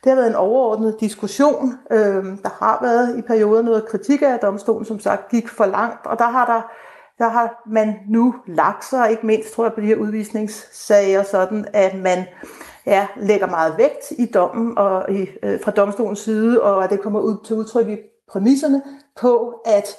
[0.03, 1.73] det har været en overordnet diskussion.
[1.91, 5.65] Øh, der har været i perioder noget kritik af, at domstolen som sagt gik for
[5.65, 6.61] langt, og der har der
[7.17, 11.65] der har man nu lagt sig, ikke mindst tror jeg på de her udvisningssager, sådan
[11.73, 12.25] at man
[12.85, 17.01] ja, lægger meget vægt i dommen og i, øh, fra domstolens side, og at det
[17.01, 17.97] kommer ud til udtryk i
[18.31, 18.81] præmisserne
[19.21, 19.95] på, at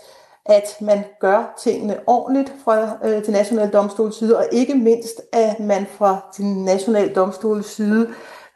[0.46, 5.60] at man gør tingene ordentligt fra øh, til nationale domstols side, og ikke mindst, at
[5.60, 8.08] man fra til nationale domstols side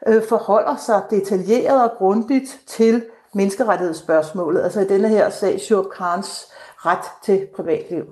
[0.07, 3.03] øh, forholder sig detaljeret og grundigt til
[3.33, 6.45] menneskerettighedsspørgsmålet, altså i denne her sag, Shurab Khans
[6.77, 8.03] ret til privatliv.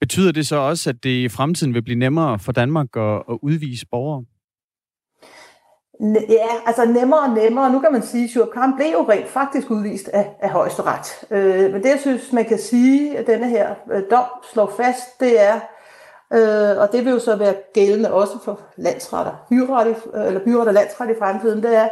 [0.00, 3.38] Betyder det så også, at det i fremtiden vil blive nemmere for Danmark at, at
[3.42, 4.24] udvise borgere?
[6.28, 7.72] Ja, altså nemmere og nemmere.
[7.72, 11.26] Nu kan man sige, at Shurab Khan blev jo rent faktisk udvist af, af højesteret.
[11.30, 15.20] Øh, men det, jeg synes, man kan sige, at denne her øh, dom slår fast,
[15.20, 15.54] det er,
[16.32, 20.70] øh, og det vil jo så være gældende også for landsretter, byretter, øh, eller byretter
[20.70, 21.88] og landsret i fremtiden, det er,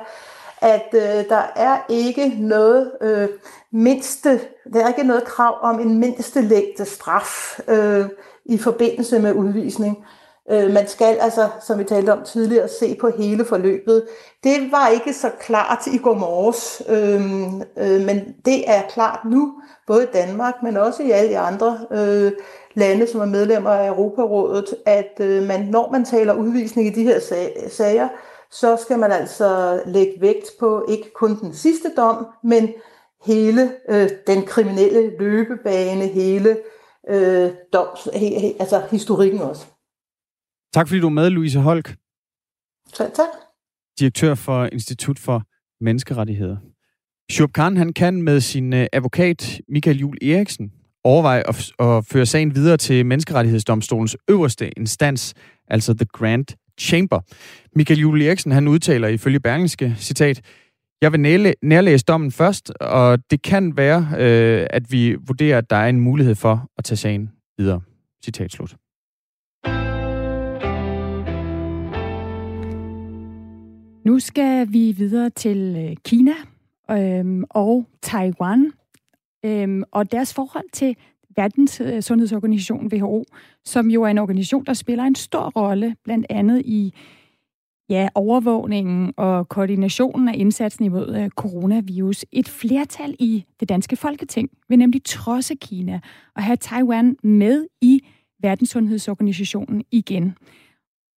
[0.61, 3.29] at øh, der er ikke noget øh,
[3.73, 4.41] mindste,
[4.73, 8.07] der er ikke noget krav om en mindste længde straf øh,
[8.45, 10.05] i forbindelse med udvisning.
[10.51, 14.07] Øh, man skal altså, som vi talte om tidligere, se på hele forløbet.
[14.45, 19.53] Det var ikke så klart i går morges, øhm, øh, men det er klart nu,
[19.87, 22.33] både i Danmark, men også i alle de andre øh,
[22.75, 27.05] lande, som er medlemmer af Europarådet, at øh, man, når man taler udvisning i de
[27.05, 27.21] her
[27.71, 28.09] sager,
[28.51, 32.69] så skal man altså lægge vægt på ikke kun den sidste dom, men
[33.25, 36.57] hele øh, den kriminelle løbebane, hele
[37.09, 39.67] øh, doms, he, he, altså historikken også.
[40.75, 41.97] Tak fordi du er med, Louise Holk.
[42.95, 43.29] Tak, tak.
[43.99, 45.43] Direktør for Institut for
[45.81, 46.57] Menneskerettigheder.
[47.33, 50.73] Shurab Khan, han kan med sin øh, advokat Michael Jul Eriksen
[51.05, 55.35] overveje at, at føre sagen videre til Menneskerettighedsdomstolens øverste instans,
[55.69, 56.47] altså The Grand
[56.81, 57.21] Chamber.
[57.77, 60.41] Michael Jul Eriksen, han udtaler ifølge Berlingske, citat,
[61.03, 65.71] jeg vil næle, nærlæse dommen først, og det kan være, øh, at vi vurderer, at
[65.71, 67.81] der er en mulighed for at tage sagen videre.
[68.25, 68.77] Citat slut.
[74.05, 76.33] Nu skal vi videre til øh, Kina
[76.91, 78.73] øhm, og Taiwan
[79.45, 80.97] øhm, og deres forhold til
[81.37, 83.25] Verdens øh, Sundhedsorganisation, WHO,
[83.65, 86.95] som jo er en organisation, der spiller en stor rolle, blandt andet i
[87.89, 92.25] ja, overvågningen og koordinationen af indsatsen imod øh, coronavirus.
[92.33, 96.01] Et flertal i det danske folketing vil nemlig trodse Kina
[96.37, 98.01] og have Taiwan med i
[98.43, 100.35] Verdenssundhedsorganisationen igen.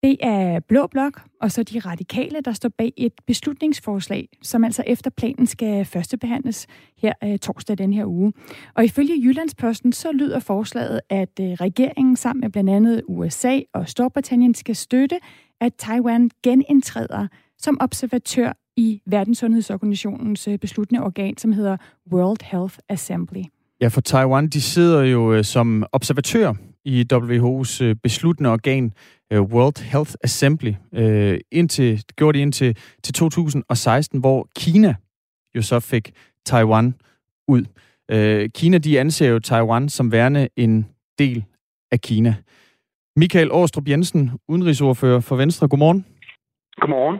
[0.06, 4.82] Det er Blå Blok og så de radikale, der står bag et beslutningsforslag, som altså
[4.86, 6.66] efter planen skal førstebehandles
[6.98, 8.32] her øh, torsdag den her uge.
[8.74, 13.88] Og ifølge Jyllandsposten så lyder forslaget, at øh, regeringen sammen med blandt andet USA og
[13.88, 15.18] Storbritannien skal støtte,
[15.60, 17.26] at Taiwan genindtræder
[17.58, 21.76] som observatør i Verdenssundhedsorganisationens øh, besluttende organ, som hedder
[22.12, 23.42] World Health Assembly.
[23.80, 26.52] Ja, for Taiwan, de sidder jo øh, som observatør
[26.86, 28.92] i WHO's øh, besluttende organ,
[29.32, 34.94] World Health Assembly, øh, indtil, gjorde de indtil til 2016, hvor Kina
[35.56, 36.12] jo så fik
[36.44, 36.94] Taiwan
[37.48, 37.64] ud.
[38.10, 40.86] Øh, Kina, de anser jo Taiwan som værende en
[41.18, 41.44] del
[41.90, 42.34] af Kina.
[43.16, 45.68] Michael Åstrup Jensen, udenrigsordfører for Venstre.
[45.68, 46.06] Godmorgen.
[46.80, 47.18] Godmorgen.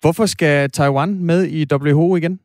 [0.00, 2.40] Hvorfor skal Taiwan med i WHO igen?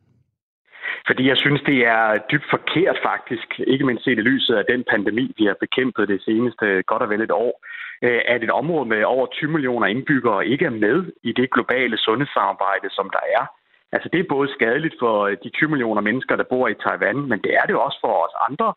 [1.08, 4.84] Fordi jeg synes, det er dybt forkert faktisk, ikke mindst set i lyset af den
[4.91, 7.53] pandemi, vi har bekæmpet det seneste godt og vel et år,
[8.01, 11.97] øh, at et område med over 20 millioner indbyggere ikke er med i det globale
[11.97, 13.45] sundhedssamarbejde, som der er.
[13.91, 17.16] Altså det er både skadeligt for øh, de 20 millioner mennesker, der bor i Taiwan,
[17.32, 18.74] men det er det også for os andre.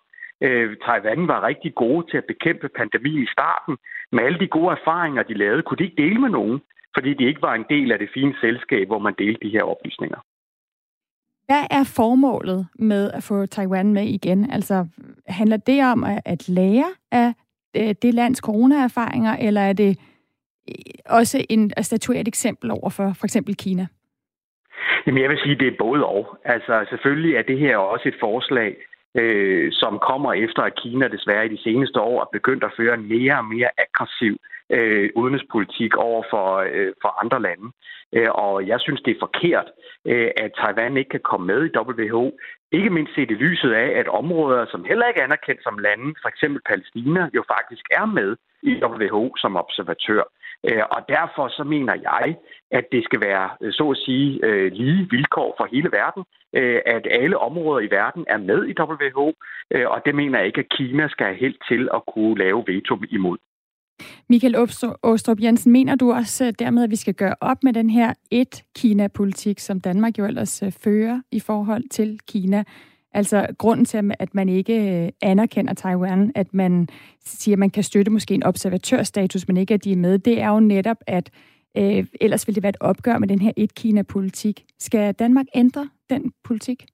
[0.47, 3.77] Øh, Taiwan var rigtig gode til at bekæmpe pandemien i starten.
[4.13, 6.61] Med alle de gode erfaringer, de lavede, kunne de ikke dele med nogen,
[6.95, 9.63] fordi de ikke var en del af det fine selskab, hvor man delte de her
[9.63, 10.21] oplysninger.
[11.49, 14.51] Hvad er formålet med at få Taiwan med igen?
[14.51, 14.87] Altså,
[15.27, 17.33] handler det om at lære af
[17.77, 19.99] øh, det lands corona-erfaringer, eller er det
[20.69, 20.75] øh,
[21.07, 23.87] også en, at statuere et eksempel over for for eksempel Kina?
[25.07, 26.39] Jamen, jeg vil sige, at det er både og.
[26.45, 28.77] Altså, selvfølgelig er det her også et forslag,
[29.21, 32.95] øh, som kommer efter, at Kina desværre i de seneste år er begyndt at føre
[32.95, 34.35] en mere og mere aggressiv
[34.71, 37.69] øh, udenrigspolitik over for, øh, for andre lande.
[38.13, 39.69] Øh, og jeg synes, det er forkert,
[40.05, 42.39] øh, at Taiwan ikke kan komme med i WHO.
[42.73, 46.15] Ikke mindst set i lyset af, at områder, som heller ikke er anerkendt som lande,
[46.23, 50.23] for eksempel Palæstina, jo faktisk er med i WHO som observatør.
[50.67, 52.37] Øh, og derfor så mener jeg,
[52.71, 56.25] at det skal være, øh, så at sige, øh, lige vilkår for hele verden,
[56.87, 59.33] at alle områder i verden er med i WHO,
[59.93, 62.99] og det mener jeg ikke, at Kina skal have held til at kunne lave veto
[63.11, 63.39] imod.
[64.29, 64.57] Michael
[65.03, 69.59] Åstrup Jensen, mener du også dermed, at vi skal gøre op med den her et-Kina-politik,
[69.59, 72.65] som Danmark jo ellers fører i forhold til Kina?
[73.13, 76.89] Altså grunden til, at man ikke øh, anerkender Taiwan, at man
[77.25, 80.41] siger, at man kan støtte måske en observatørstatus, men ikke at de er med, det
[80.41, 81.31] er jo netop, at
[81.77, 84.65] øh, ellers ville det være et opgør med den her et-Kina-politik.
[84.79, 86.87] Skal Danmark ændre den politik?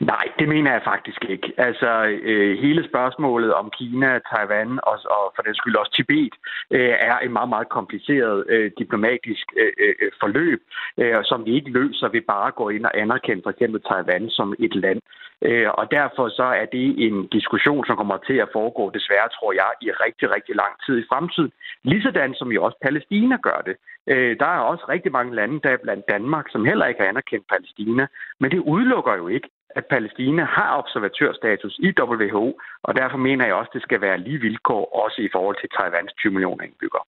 [0.00, 1.52] Nej, det mener jeg faktisk ikke.
[1.56, 1.90] Altså,
[2.22, 6.34] øh, hele spørgsmålet om Kina, Taiwan og, og for den skyld også Tibet
[6.70, 10.60] øh, er et meget, meget kompliceret øh, diplomatisk øh, øh, forløb,
[10.98, 14.30] øh, som vi ikke løser ved bare at gå ind og anerkende for eksempel Taiwan
[14.30, 15.00] som et land.
[15.42, 19.52] Øh, og derfor så er det en diskussion, som kommer til at foregå, desværre tror
[19.52, 21.52] jeg, i rigtig, rigtig lang tid i fremtiden.
[21.84, 23.76] Ligesådan som jo også Palæstina gør det.
[24.06, 27.48] Øh, der er også rigtig mange lande, der blandt Danmark, som heller ikke har anerkendt
[27.52, 28.06] Palæstina.
[28.40, 29.48] Men det udelukker jo ikke,
[29.78, 32.46] at Palæstina har observatørstatus i WHO,
[32.82, 35.68] og derfor mener jeg også, at det skal være lige vilkår, også i forhold til
[35.76, 37.04] Taiwans 20 millioner indbyggere.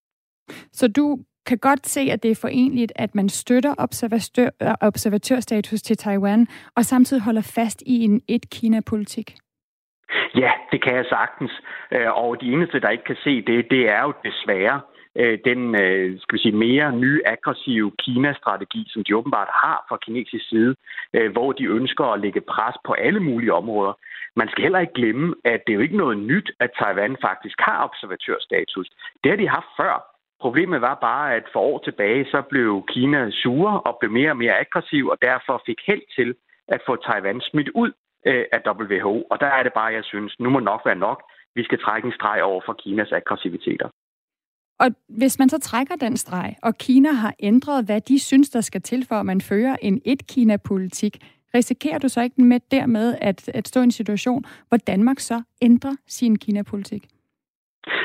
[0.72, 4.50] Så du kan godt se, at det er forenligt, at man støtter observatør,
[4.80, 6.46] observatørstatus til Taiwan,
[6.76, 9.36] og samtidig holder fast i en et-Kina-politik?
[10.34, 11.52] Ja, det kan jeg sagtens.
[11.92, 15.38] Øh, og de eneste, der ikke kan se det, det er jo desværre øh, Øh,
[15.44, 20.48] den øh, skal vi sige, mere nye aggressive Kina-strategi, som de åbenbart har fra kinesisk
[20.48, 20.74] side,
[21.16, 23.92] øh, hvor de ønsker at lægge pres på alle mulige områder.
[24.36, 27.58] Man skal heller ikke glemme, at det er jo ikke noget nyt, at Taiwan faktisk
[27.60, 28.88] har observatørstatus.
[29.22, 29.94] Det har de haft før.
[30.40, 34.36] Problemet var bare, at for år tilbage, så blev Kina sure og blev mere og
[34.36, 36.34] mere aggressiv, og derfor fik held til
[36.68, 37.92] at få Taiwan smidt ud
[38.26, 39.22] øh, af WHO.
[39.30, 41.22] Og der er det bare, jeg synes, nu må nok være nok.
[41.54, 43.88] Vi skal trække en streg over for Kinas aggressiviteter.
[44.78, 48.60] Og hvis man så trækker den streg, og Kina har ændret, hvad de synes, der
[48.60, 51.18] skal til for, at man fører en et-Kina-politik,
[51.54, 55.42] risikerer du så ikke med dermed at, at stå i en situation, hvor Danmark så
[55.62, 57.08] ændrer sin Kina-politik?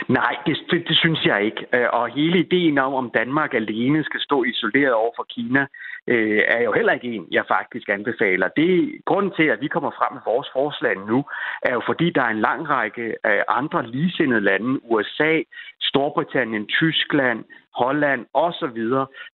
[0.07, 1.65] Nej, det, det, det synes jeg ikke.
[1.73, 5.67] Øh, og hele ideen om, om Danmark alene skal stå isoleret over for Kina,
[6.07, 8.47] øh, er jo heller ikke en, jeg faktisk anbefaler.
[8.47, 11.25] Det Grunden til, at vi kommer frem med vores forslag nu,
[11.61, 15.41] er jo fordi, der er en lang række af andre ligesindede lande, USA,
[15.81, 17.43] Storbritannien, Tyskland,
[17.75, 18.79] Holland osv.,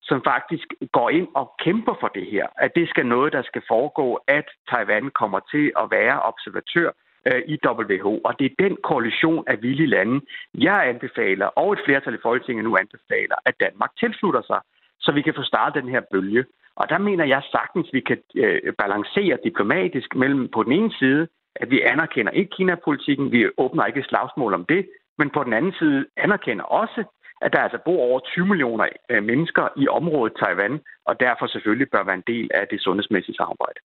[0.01, 2.47] som faktisk går ind og kæmper for det her.
[2.57, 6.91] At det skal noget, der skal foregå, at Taiwan kommer til at være observatør
[7.25, 8.17] øh, i WHO.
[8.17, 10.21] Og det er den koalition af villige lande,
[10.53, 14.59] jeg anbefaler, og et flertal i Folketinget nu anbefaler, at Danmark tilslutter sig,
[14.99, 16.45] så vi kan få startet den her bølge.
[16.75, 20.93] Og der mener jeg sagtens, at vi kan øh, balancere diplomatisk mellem på den ene
[20.99, 25.53] side, at vi anerkender ikke Kina-politikken, vi åbner ikke slagsmål om det, men på den
[25.53, 27.03] anden side anerkender også,
[27.41, 31.89] at der altså bor over 20 millioner øh, mennesker i området Taiwan, og derfor selvfølgelig
[31.89, 33.79] bør være en del af det sundhedsmæssige samarbejde.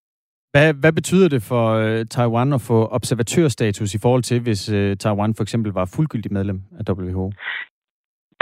[0.55, 4.97] Hvad, hvad betyder det for øh, Taiwan at få observatørstatus i forhold til, hvis øh,
[4.97, 7.33] Taiwan for eksempel var fuldgyldig medlem af WHO?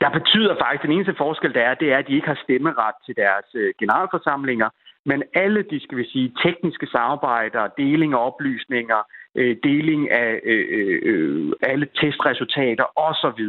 [0.03, 2.95] Der betyder faktisk, den eneste forskel, der er, det er, at de ikke har stemmeret
[3.07, 4.69] til deres øh, generalforsamlinger,
[5.11, 9.01] men alle de, skal vi sige, tekniske samarbejder, deling af oplysninger,
[9.35, 13.43] øh, deling af øh, øh, alle testresultater osv.,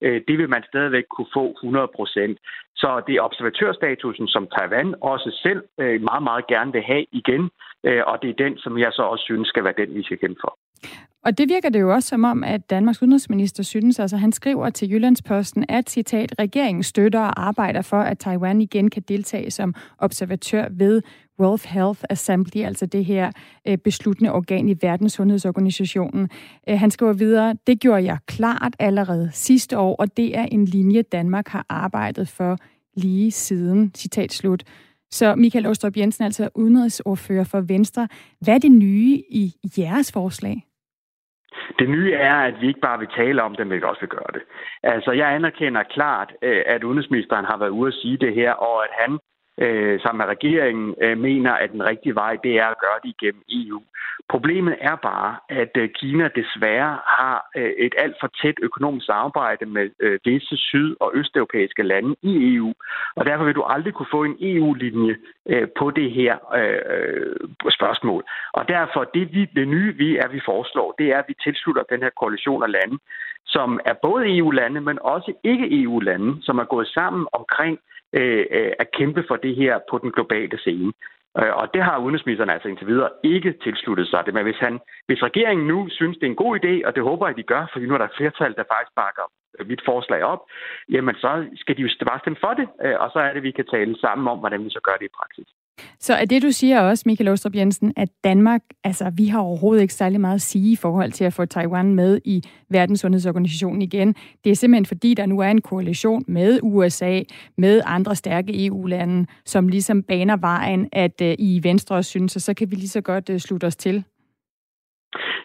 [0.00, 2.38] øh, det vil man stadigvæk kunne få 100 procent.
[2.76, 7.50] Så det er observatørstatusen, som Taiwan også selv øh, meget, meget gerne vil have igen,
[7.84, 10.18] øh, og det er den, som jeg så også synes skal være den, vi skal
[10.18, 10.58] kæmpe for.
[11.24, 14.70] Og det virker det jo også som om, at Danmarks udenrigsminister synes, altså han skriver
[14.70, 19.74] til Jyllandsposten, at citat, regeringen støtter og arbejder for, at Taiwan igen kan deltage som
[19.98, 21.02] observatør ved
[21.40, 23.30] World Health Assembly, altså det her
[23.68, 26.30] øh, besluttende organ i Verdenssundhedsorganisationen.
[26.68, 30.64] Øh, han skriver videre, det gjorde jeg klart allerede sidste år, og det er en
[30.64, 32.58] linje, Danmark har arbejdet for
[32.96, 33.94] lige siden.
[33.94, 34.62] Citat slut.
[35.10, 38.08] Så Michael Åstrup Jensen, altså udenrigsordfører for Venstre.
[38.40, 40.56] Hvad er det nye i jeres forslag?
[41.78, 44.08] Det nye er, at vi ikke bare vil tale om det, men vi også vil
[44.08, 44.42] gøre det.
[44.82, 48.84] Altså, jeg anerkender klart, øh, at udenrigsministeren har været ude at sige det her, og
[48.84, 49.18] at han
[49.58, 53.14] øh, sammen med regeringen, øh, mener, at den rigtige vej, det er at gøre det
[53.18, 53.82] igennem EU.
[54.28, 59.66] Problemet er bare, at øh, Kina desværre har øh, et alt for tæt økonomisk samarbejde
[59.66, 62.74] med øh, visse syd- og østeuropæiske lande i EU,
[63.16, 67.36] og derfor vil du aldrig kunne få en EU-linje øh, på det her øh,
[67.70, 68.24] spørgsmål.
[68.52, 71.82] Og derfor, det, vi, det nye, vi er, vi foreslår, det er, at vi tilslutter
[71.82, 72.98] den her koalition af lande,
[73.46, 77.78] som er både EU-lande, men også ikke-EU-lande, som er gået sammen omkring
[78.18, 80.92] Øh, øh, at kæmpe for det her på den globale scene.
[81.38, 84.34] Øh, og det har udenrigsministeren altså indtil videre ikke tilsluttet sig det.
[84.34, 87.26] Men hvis, han, hvis regeringen nu synes, det er en god idé, og det håber
[87.26, 89.26] jeg, de gør, fordi nu er der et flertal, der faktisk bakker
[89.70, 90.42] mit forslag op,
[90.88, 93.50] jamen så skal de jo bare stemme for det, øh, og så er det, vi
[93.50, 95.48] kan tale sammen om, hvordan vi så gør det i praksis.
[96.00, 99.82] Så er det, du siger også, Michael Åstrup Jensen, at Danmark, altså vi har overhovedet
[99.82, 104.14] ikke særlig meget at sige i forhold til at få Taiwan med i Verdenssundhedsorganisationen igen.
[104.44, 107.20] Det er simpelthen fordi, der nu er en koalition med USA,
[107.58, 112.54] med andre stærke EU-lande, som ligesom baner vejen, at uh, I Venstre synes, og så
[112.54, 114.04] kan vi lige så godt uh, slutte os til.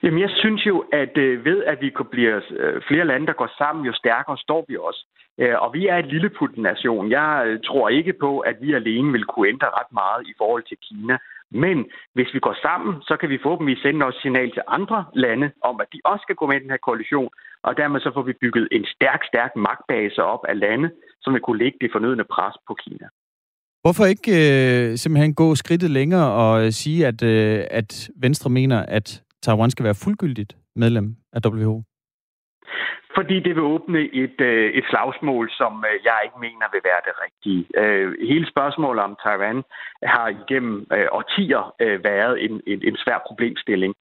[0.03, 3.33] Jamen, jeg synes jo, at øh, ved at vi kunne blive øh, flere lande, der
[3.33, 5.05] går sammen, jo stærkere står vi også.
[5.41, 7.11] Øh, og vi er et lille nation.
[7.11, 10.77] Jeg tror ikke på, at vi alene vil kunne ændre ret meget i forhold til
[10.87, 11.17] Kina.
[11.51, 11.77] Men
[12.13, 15.81] hvis vi går sammen, så kan vi forhåbentlig sende også signal til andre lande om,
[15.81, 17.29] at de også skal gå med i den her koalition.
[17.63, 20.89] Og dermed så får vi bygget en stærk, stærk magtbase op af lande,
[21.21, 23.07] som vil kunne lægge det fornødende pres på Kina.
[23.81, 29.21] Hvorfor ikke øh, simpelthen gå skridtet længere og sige, at, øh, at Venstre mener, at
[29.41, 31.83] Taiwan skal være fuldgyldigt medlem af WHO?
[33.15, 37.01] Fordi det vil åbne et, øh, et slagsmål, som øh, jeg ikke mener vil være
[37.07, 37.61] det rigtige.
[37.81, 39.63] Øh, hele spørgsmålet om Taiwan
[40.03, 41.63] har igennem årtier
[42.09, 43.93] været en, en, en svær problemstilling.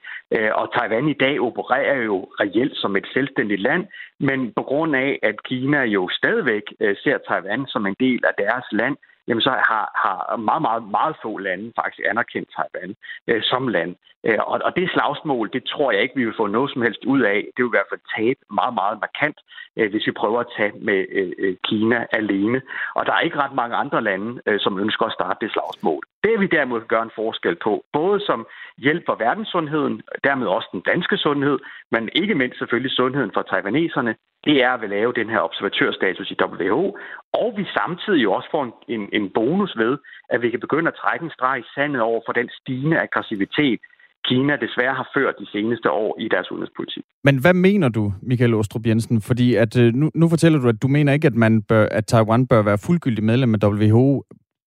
[0.60, 3.86] Og Taiwan i dag opererer jo reelt som et selvstændigt land,
[4.20, 6.62] men på grund af, at Kina jo stadigvæk
[7.02, 8.96] ser Taiwan som en del af deres land,
[9.28, 12.94] jamen så har, har meget, meget, meget få lande faktisk anerkendt Taiwan
[13.28, 13.96] øh, som land.
[14.28, 17.04] Øh, og, og det slagsmål, det tror jeg ikke, vi vil få noget som helst
[17.04, 17.38] ud af.
[17.54, 19.38] Det vil i hvert fald tabe meget, meget markant,
[19.76, 21.00] øh, hvis vi prøver at tage med
[21.38, 22.60] øh, Kina alene.
[22.94, 26.02] Og der er ikke ret mange andre lande, som ønsker at starte det slagsmål.
[26.24, 28.46] Det vi derimod gøre en forskel på, både som
[28.78, 31.58] hjælp for verdenssundheden, dermed også den danske sundhed,
[31.90, 34.14] men ikke mindst selvfølgelig sundheden for taiwaneserne,
[34.44, 36.98] det er at vi lave den her observatørstatus i WHO,
[37.32, 39.98] og vi samtidig også får en, en, en bonus ved,
[40.30, 43.80] at vi kan begynde at trække en streg i sandet over for den stigende aggressivitet,
[44.24, 47.04] Kina desværre har ført de seneste år i deres udenrigspolitik.
[47.24, 49.20] Men hvad mener du, Michael Ostrup Jensen?
[49.20, 52.06] Fordi at, øh, nu, nu fortæller du, at du mener ikke, at, man bør, at
[52.06, 54.24] Taiwan bør være fuldgyldig medlem af WHO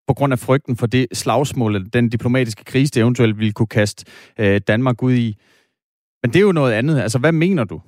[0.08, 4.06] på grund af frygten for det slagsmål, den diplomatiske krise, det eventuelt ville kunne kaste
[4.40, 5.36] øh, Danmark ud i.
[6.22, 7.02] Men det er jo noget andet.
[7.02, 7.82] Altså, hvad mener du?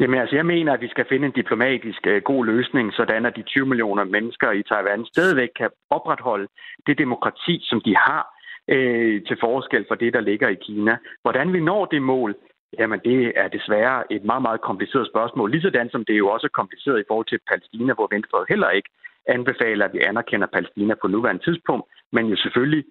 [0.00, 3.36] Jamen altså, jeg mener, at vi skal finde en diplomatisk uh, god løsning, sådan at
[3.36, 6.48] de 20 millioner mennesker i Taiwan stadigvæk kan opretholde
[6.86, 8.22] det demokrati, som de har,
[8.68, 10.96] øh, til forskel for det, der ligger i Kina.
[11.22, 12.34] Hvordan vi når det mål,
[12.78, 15.50] Jamen, det er desværre et meget, meget kompliceret spørgsmål.
[15.50, 18.70] Ligesådan som det er jo også er kompliceret i forhold til Palæstina, hvor Venstre heller
[18.70, 18.90] ikke
[19.28, 22.84] anbefaler, at vi anerkender Palæstina på nuværende tidspunkt, men jo selvfølgelig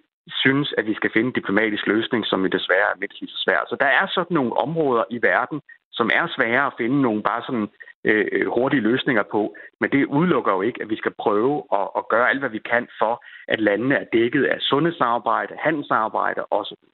[0.44, 3.42] synes, at vi skal finde en diplomatisk løsning, som jo desværre er mindst lige så
[3.44, 3.66] svært.
[3.68, 5.60] Så der er sådan nogle områder i verden,
[5.92, 7.68] som er svære at finde nogle bare sådan
[8.08, 9.56] øh, hurtige løsninger på.
[9.80, 12.60] Men det udelukker jo ikke, at vi skal prøve at, at gøre alt, hvad vi
[12.72, 16.84] kan for, at landene er dækket af sundhedssamarbejde, handelssamarbejde osv.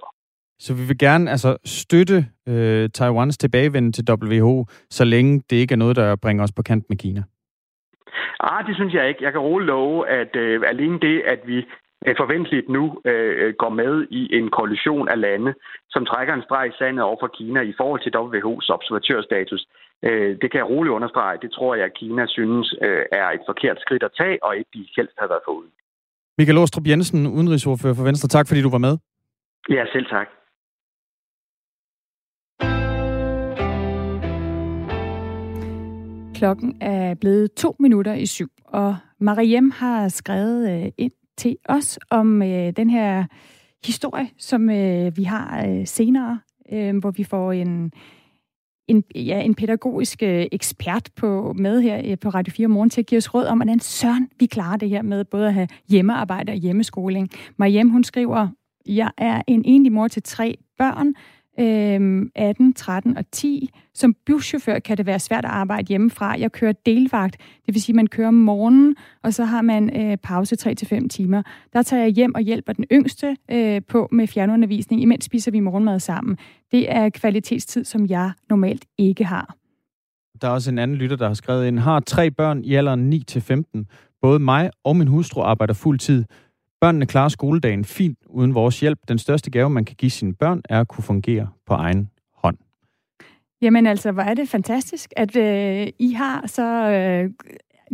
[0.59, 5.73] Så vi vil gerne altså, støtte øh, Taiwans tilbagevenden til WHO, så længe det ikke
[5.73, 7.23] er noget, der bringer os på kant med Kina?
[8.41, 9.25] Ah, det synes jeg ikke.
[9.25, 11.59] Jeg kan roligt love, at øh, alene det, at vi
[12.07, 15.55] øh, forventeligt nu øh, går med i en koalition af lande,
[15.91, 19.67] som trækker en streg i sandet over for Kina i forhold til WHO's observatørstatus.
[20.09, 21.39] Øh, det kan jeg roligt understrege.
[21.43, 24.71] Det tror jeg, at Kina synes øh, er et forkert skridt at tage, og ikke
[24.75, 25.71] de helst har været foruden.
[26.39, 28.29] Michael Åstrup Jensen, udenrigsordfører for Venstre.
[28.29, 28.99] Tak fordi du var med.
[29.71, 30.29] Ja, selv tak.
[36.35, 41.99] Klokken er blevet to minutter i syv, og Mariem har skrevet øh, ind til os
[42.11, 42.41] om
[42.77, 43.25] den her
[43.85, 44.69] historie, som
[45.17, 46.41] vi har senere,
[47.01, 47.93] hvor vi får en,
[48.89, 53.01] en, ja, en pædagogisk øh, ekspert på med her øh, på Radio 4 Morgen til
[53.01, 55.69] at give os råd om, hvordan søren vi klarer det her med både at have
[55.89, 57.31] hjemmearbejde og hjemmeskoling.
[57.57, 58.49] Mariem, hun skriver,
[58.87, 61.15] jeg er en enlig mor til tre børn,
[61.61, 63.69] Øhm, 18, 13 og 10.
[63.95, 66.39] Som buschauffør kan det være svært at arbejde hjemmefra.
[66.39, 67.37] Jeg kører delvagt,
[67.67, 71.09] det vil sige, at man kører om morgenen, og så har man øh, pause 3-5
[71.09, 71.43] timer.
[71.73, 75.61] Der tager jeg hjem og hjælper den yngste øh, på med fjernundervisning, imens spiser vi
[75.61, 76.39] morgenmad sammen.
[76.73, 79.55] Det er kvalitetstid, som jeg normalt ikke har.
[80.43, 83.13] Der er også en anden lytter, der har skrevet ind, har tre børn i alderen
[83.13, 83.85] 9-15,
[84.25, 86.25] Både mig og min hustru arbejder fuld tid.
[86.85, 88.99] Børnene klarer skoledagen fint uden vores hjælp.
[89.09, 92.57] Den største gave, man kan give sine børn, er at kunne fungere på egen hånd.
[93.63, 97.31] Jamen altså, hvor er det fantastisk, at øh, I har så øh,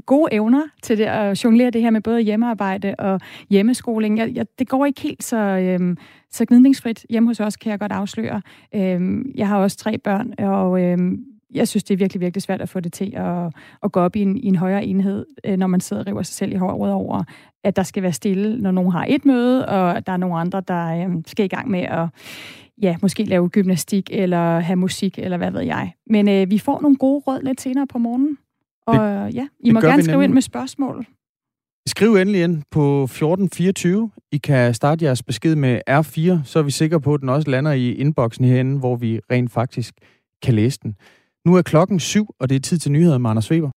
[0.06, 3.20] gode evner til det, at jonglere det her med både hjemmearbejde og
[3.50, 4.18] hjemmeskoling.
[4.18, 5.96] Jeg, jeg, det går ikke helt så, øh,
[6.30, 8.42] så gnidningsfrit hjemme hos os, kan jeg godt afsløre.
[8.74, 10.98] Øh, jeg har også tre børn, og øh,
[11.54, 14.16] jeg synes, det er virkelig, virkelig svært at få det til at, at gå op
[14.16, 16.56] i en, i en højere enhed, øh, når man sidder og river sig selv i
[16.56, 17.24] håret over,
[17.64, 20.62] at der skal være stille, når nogen har et møde, og der er nogle andre,
[20.68, 22.08] der øh, skal i gang med at
[22.82, 25.92] ja, måske lave gymnastik, eller have musik, eller hvad ved jeg.
[26.06, 28.38] Men øh, vi får nogle gode råd lidt senere på morgenen.
[28.86, 31.06] Og det, ja, I må gerne skrive ind med spørgsmål.
[31.86, 34.10] Skriv endelig ind på 1424.
[34.32, 37.50] I kan starte jeres besked med R4, så er vi sikre på, at den også
[37.50, 39.94] lander i inboxen herinde, hvor vi rent faktisk
[40.42, 40.96] kan læse den.
[41.46, 43.70] Nu er klokken syv, og det er tid til nyheder med Anders Weber.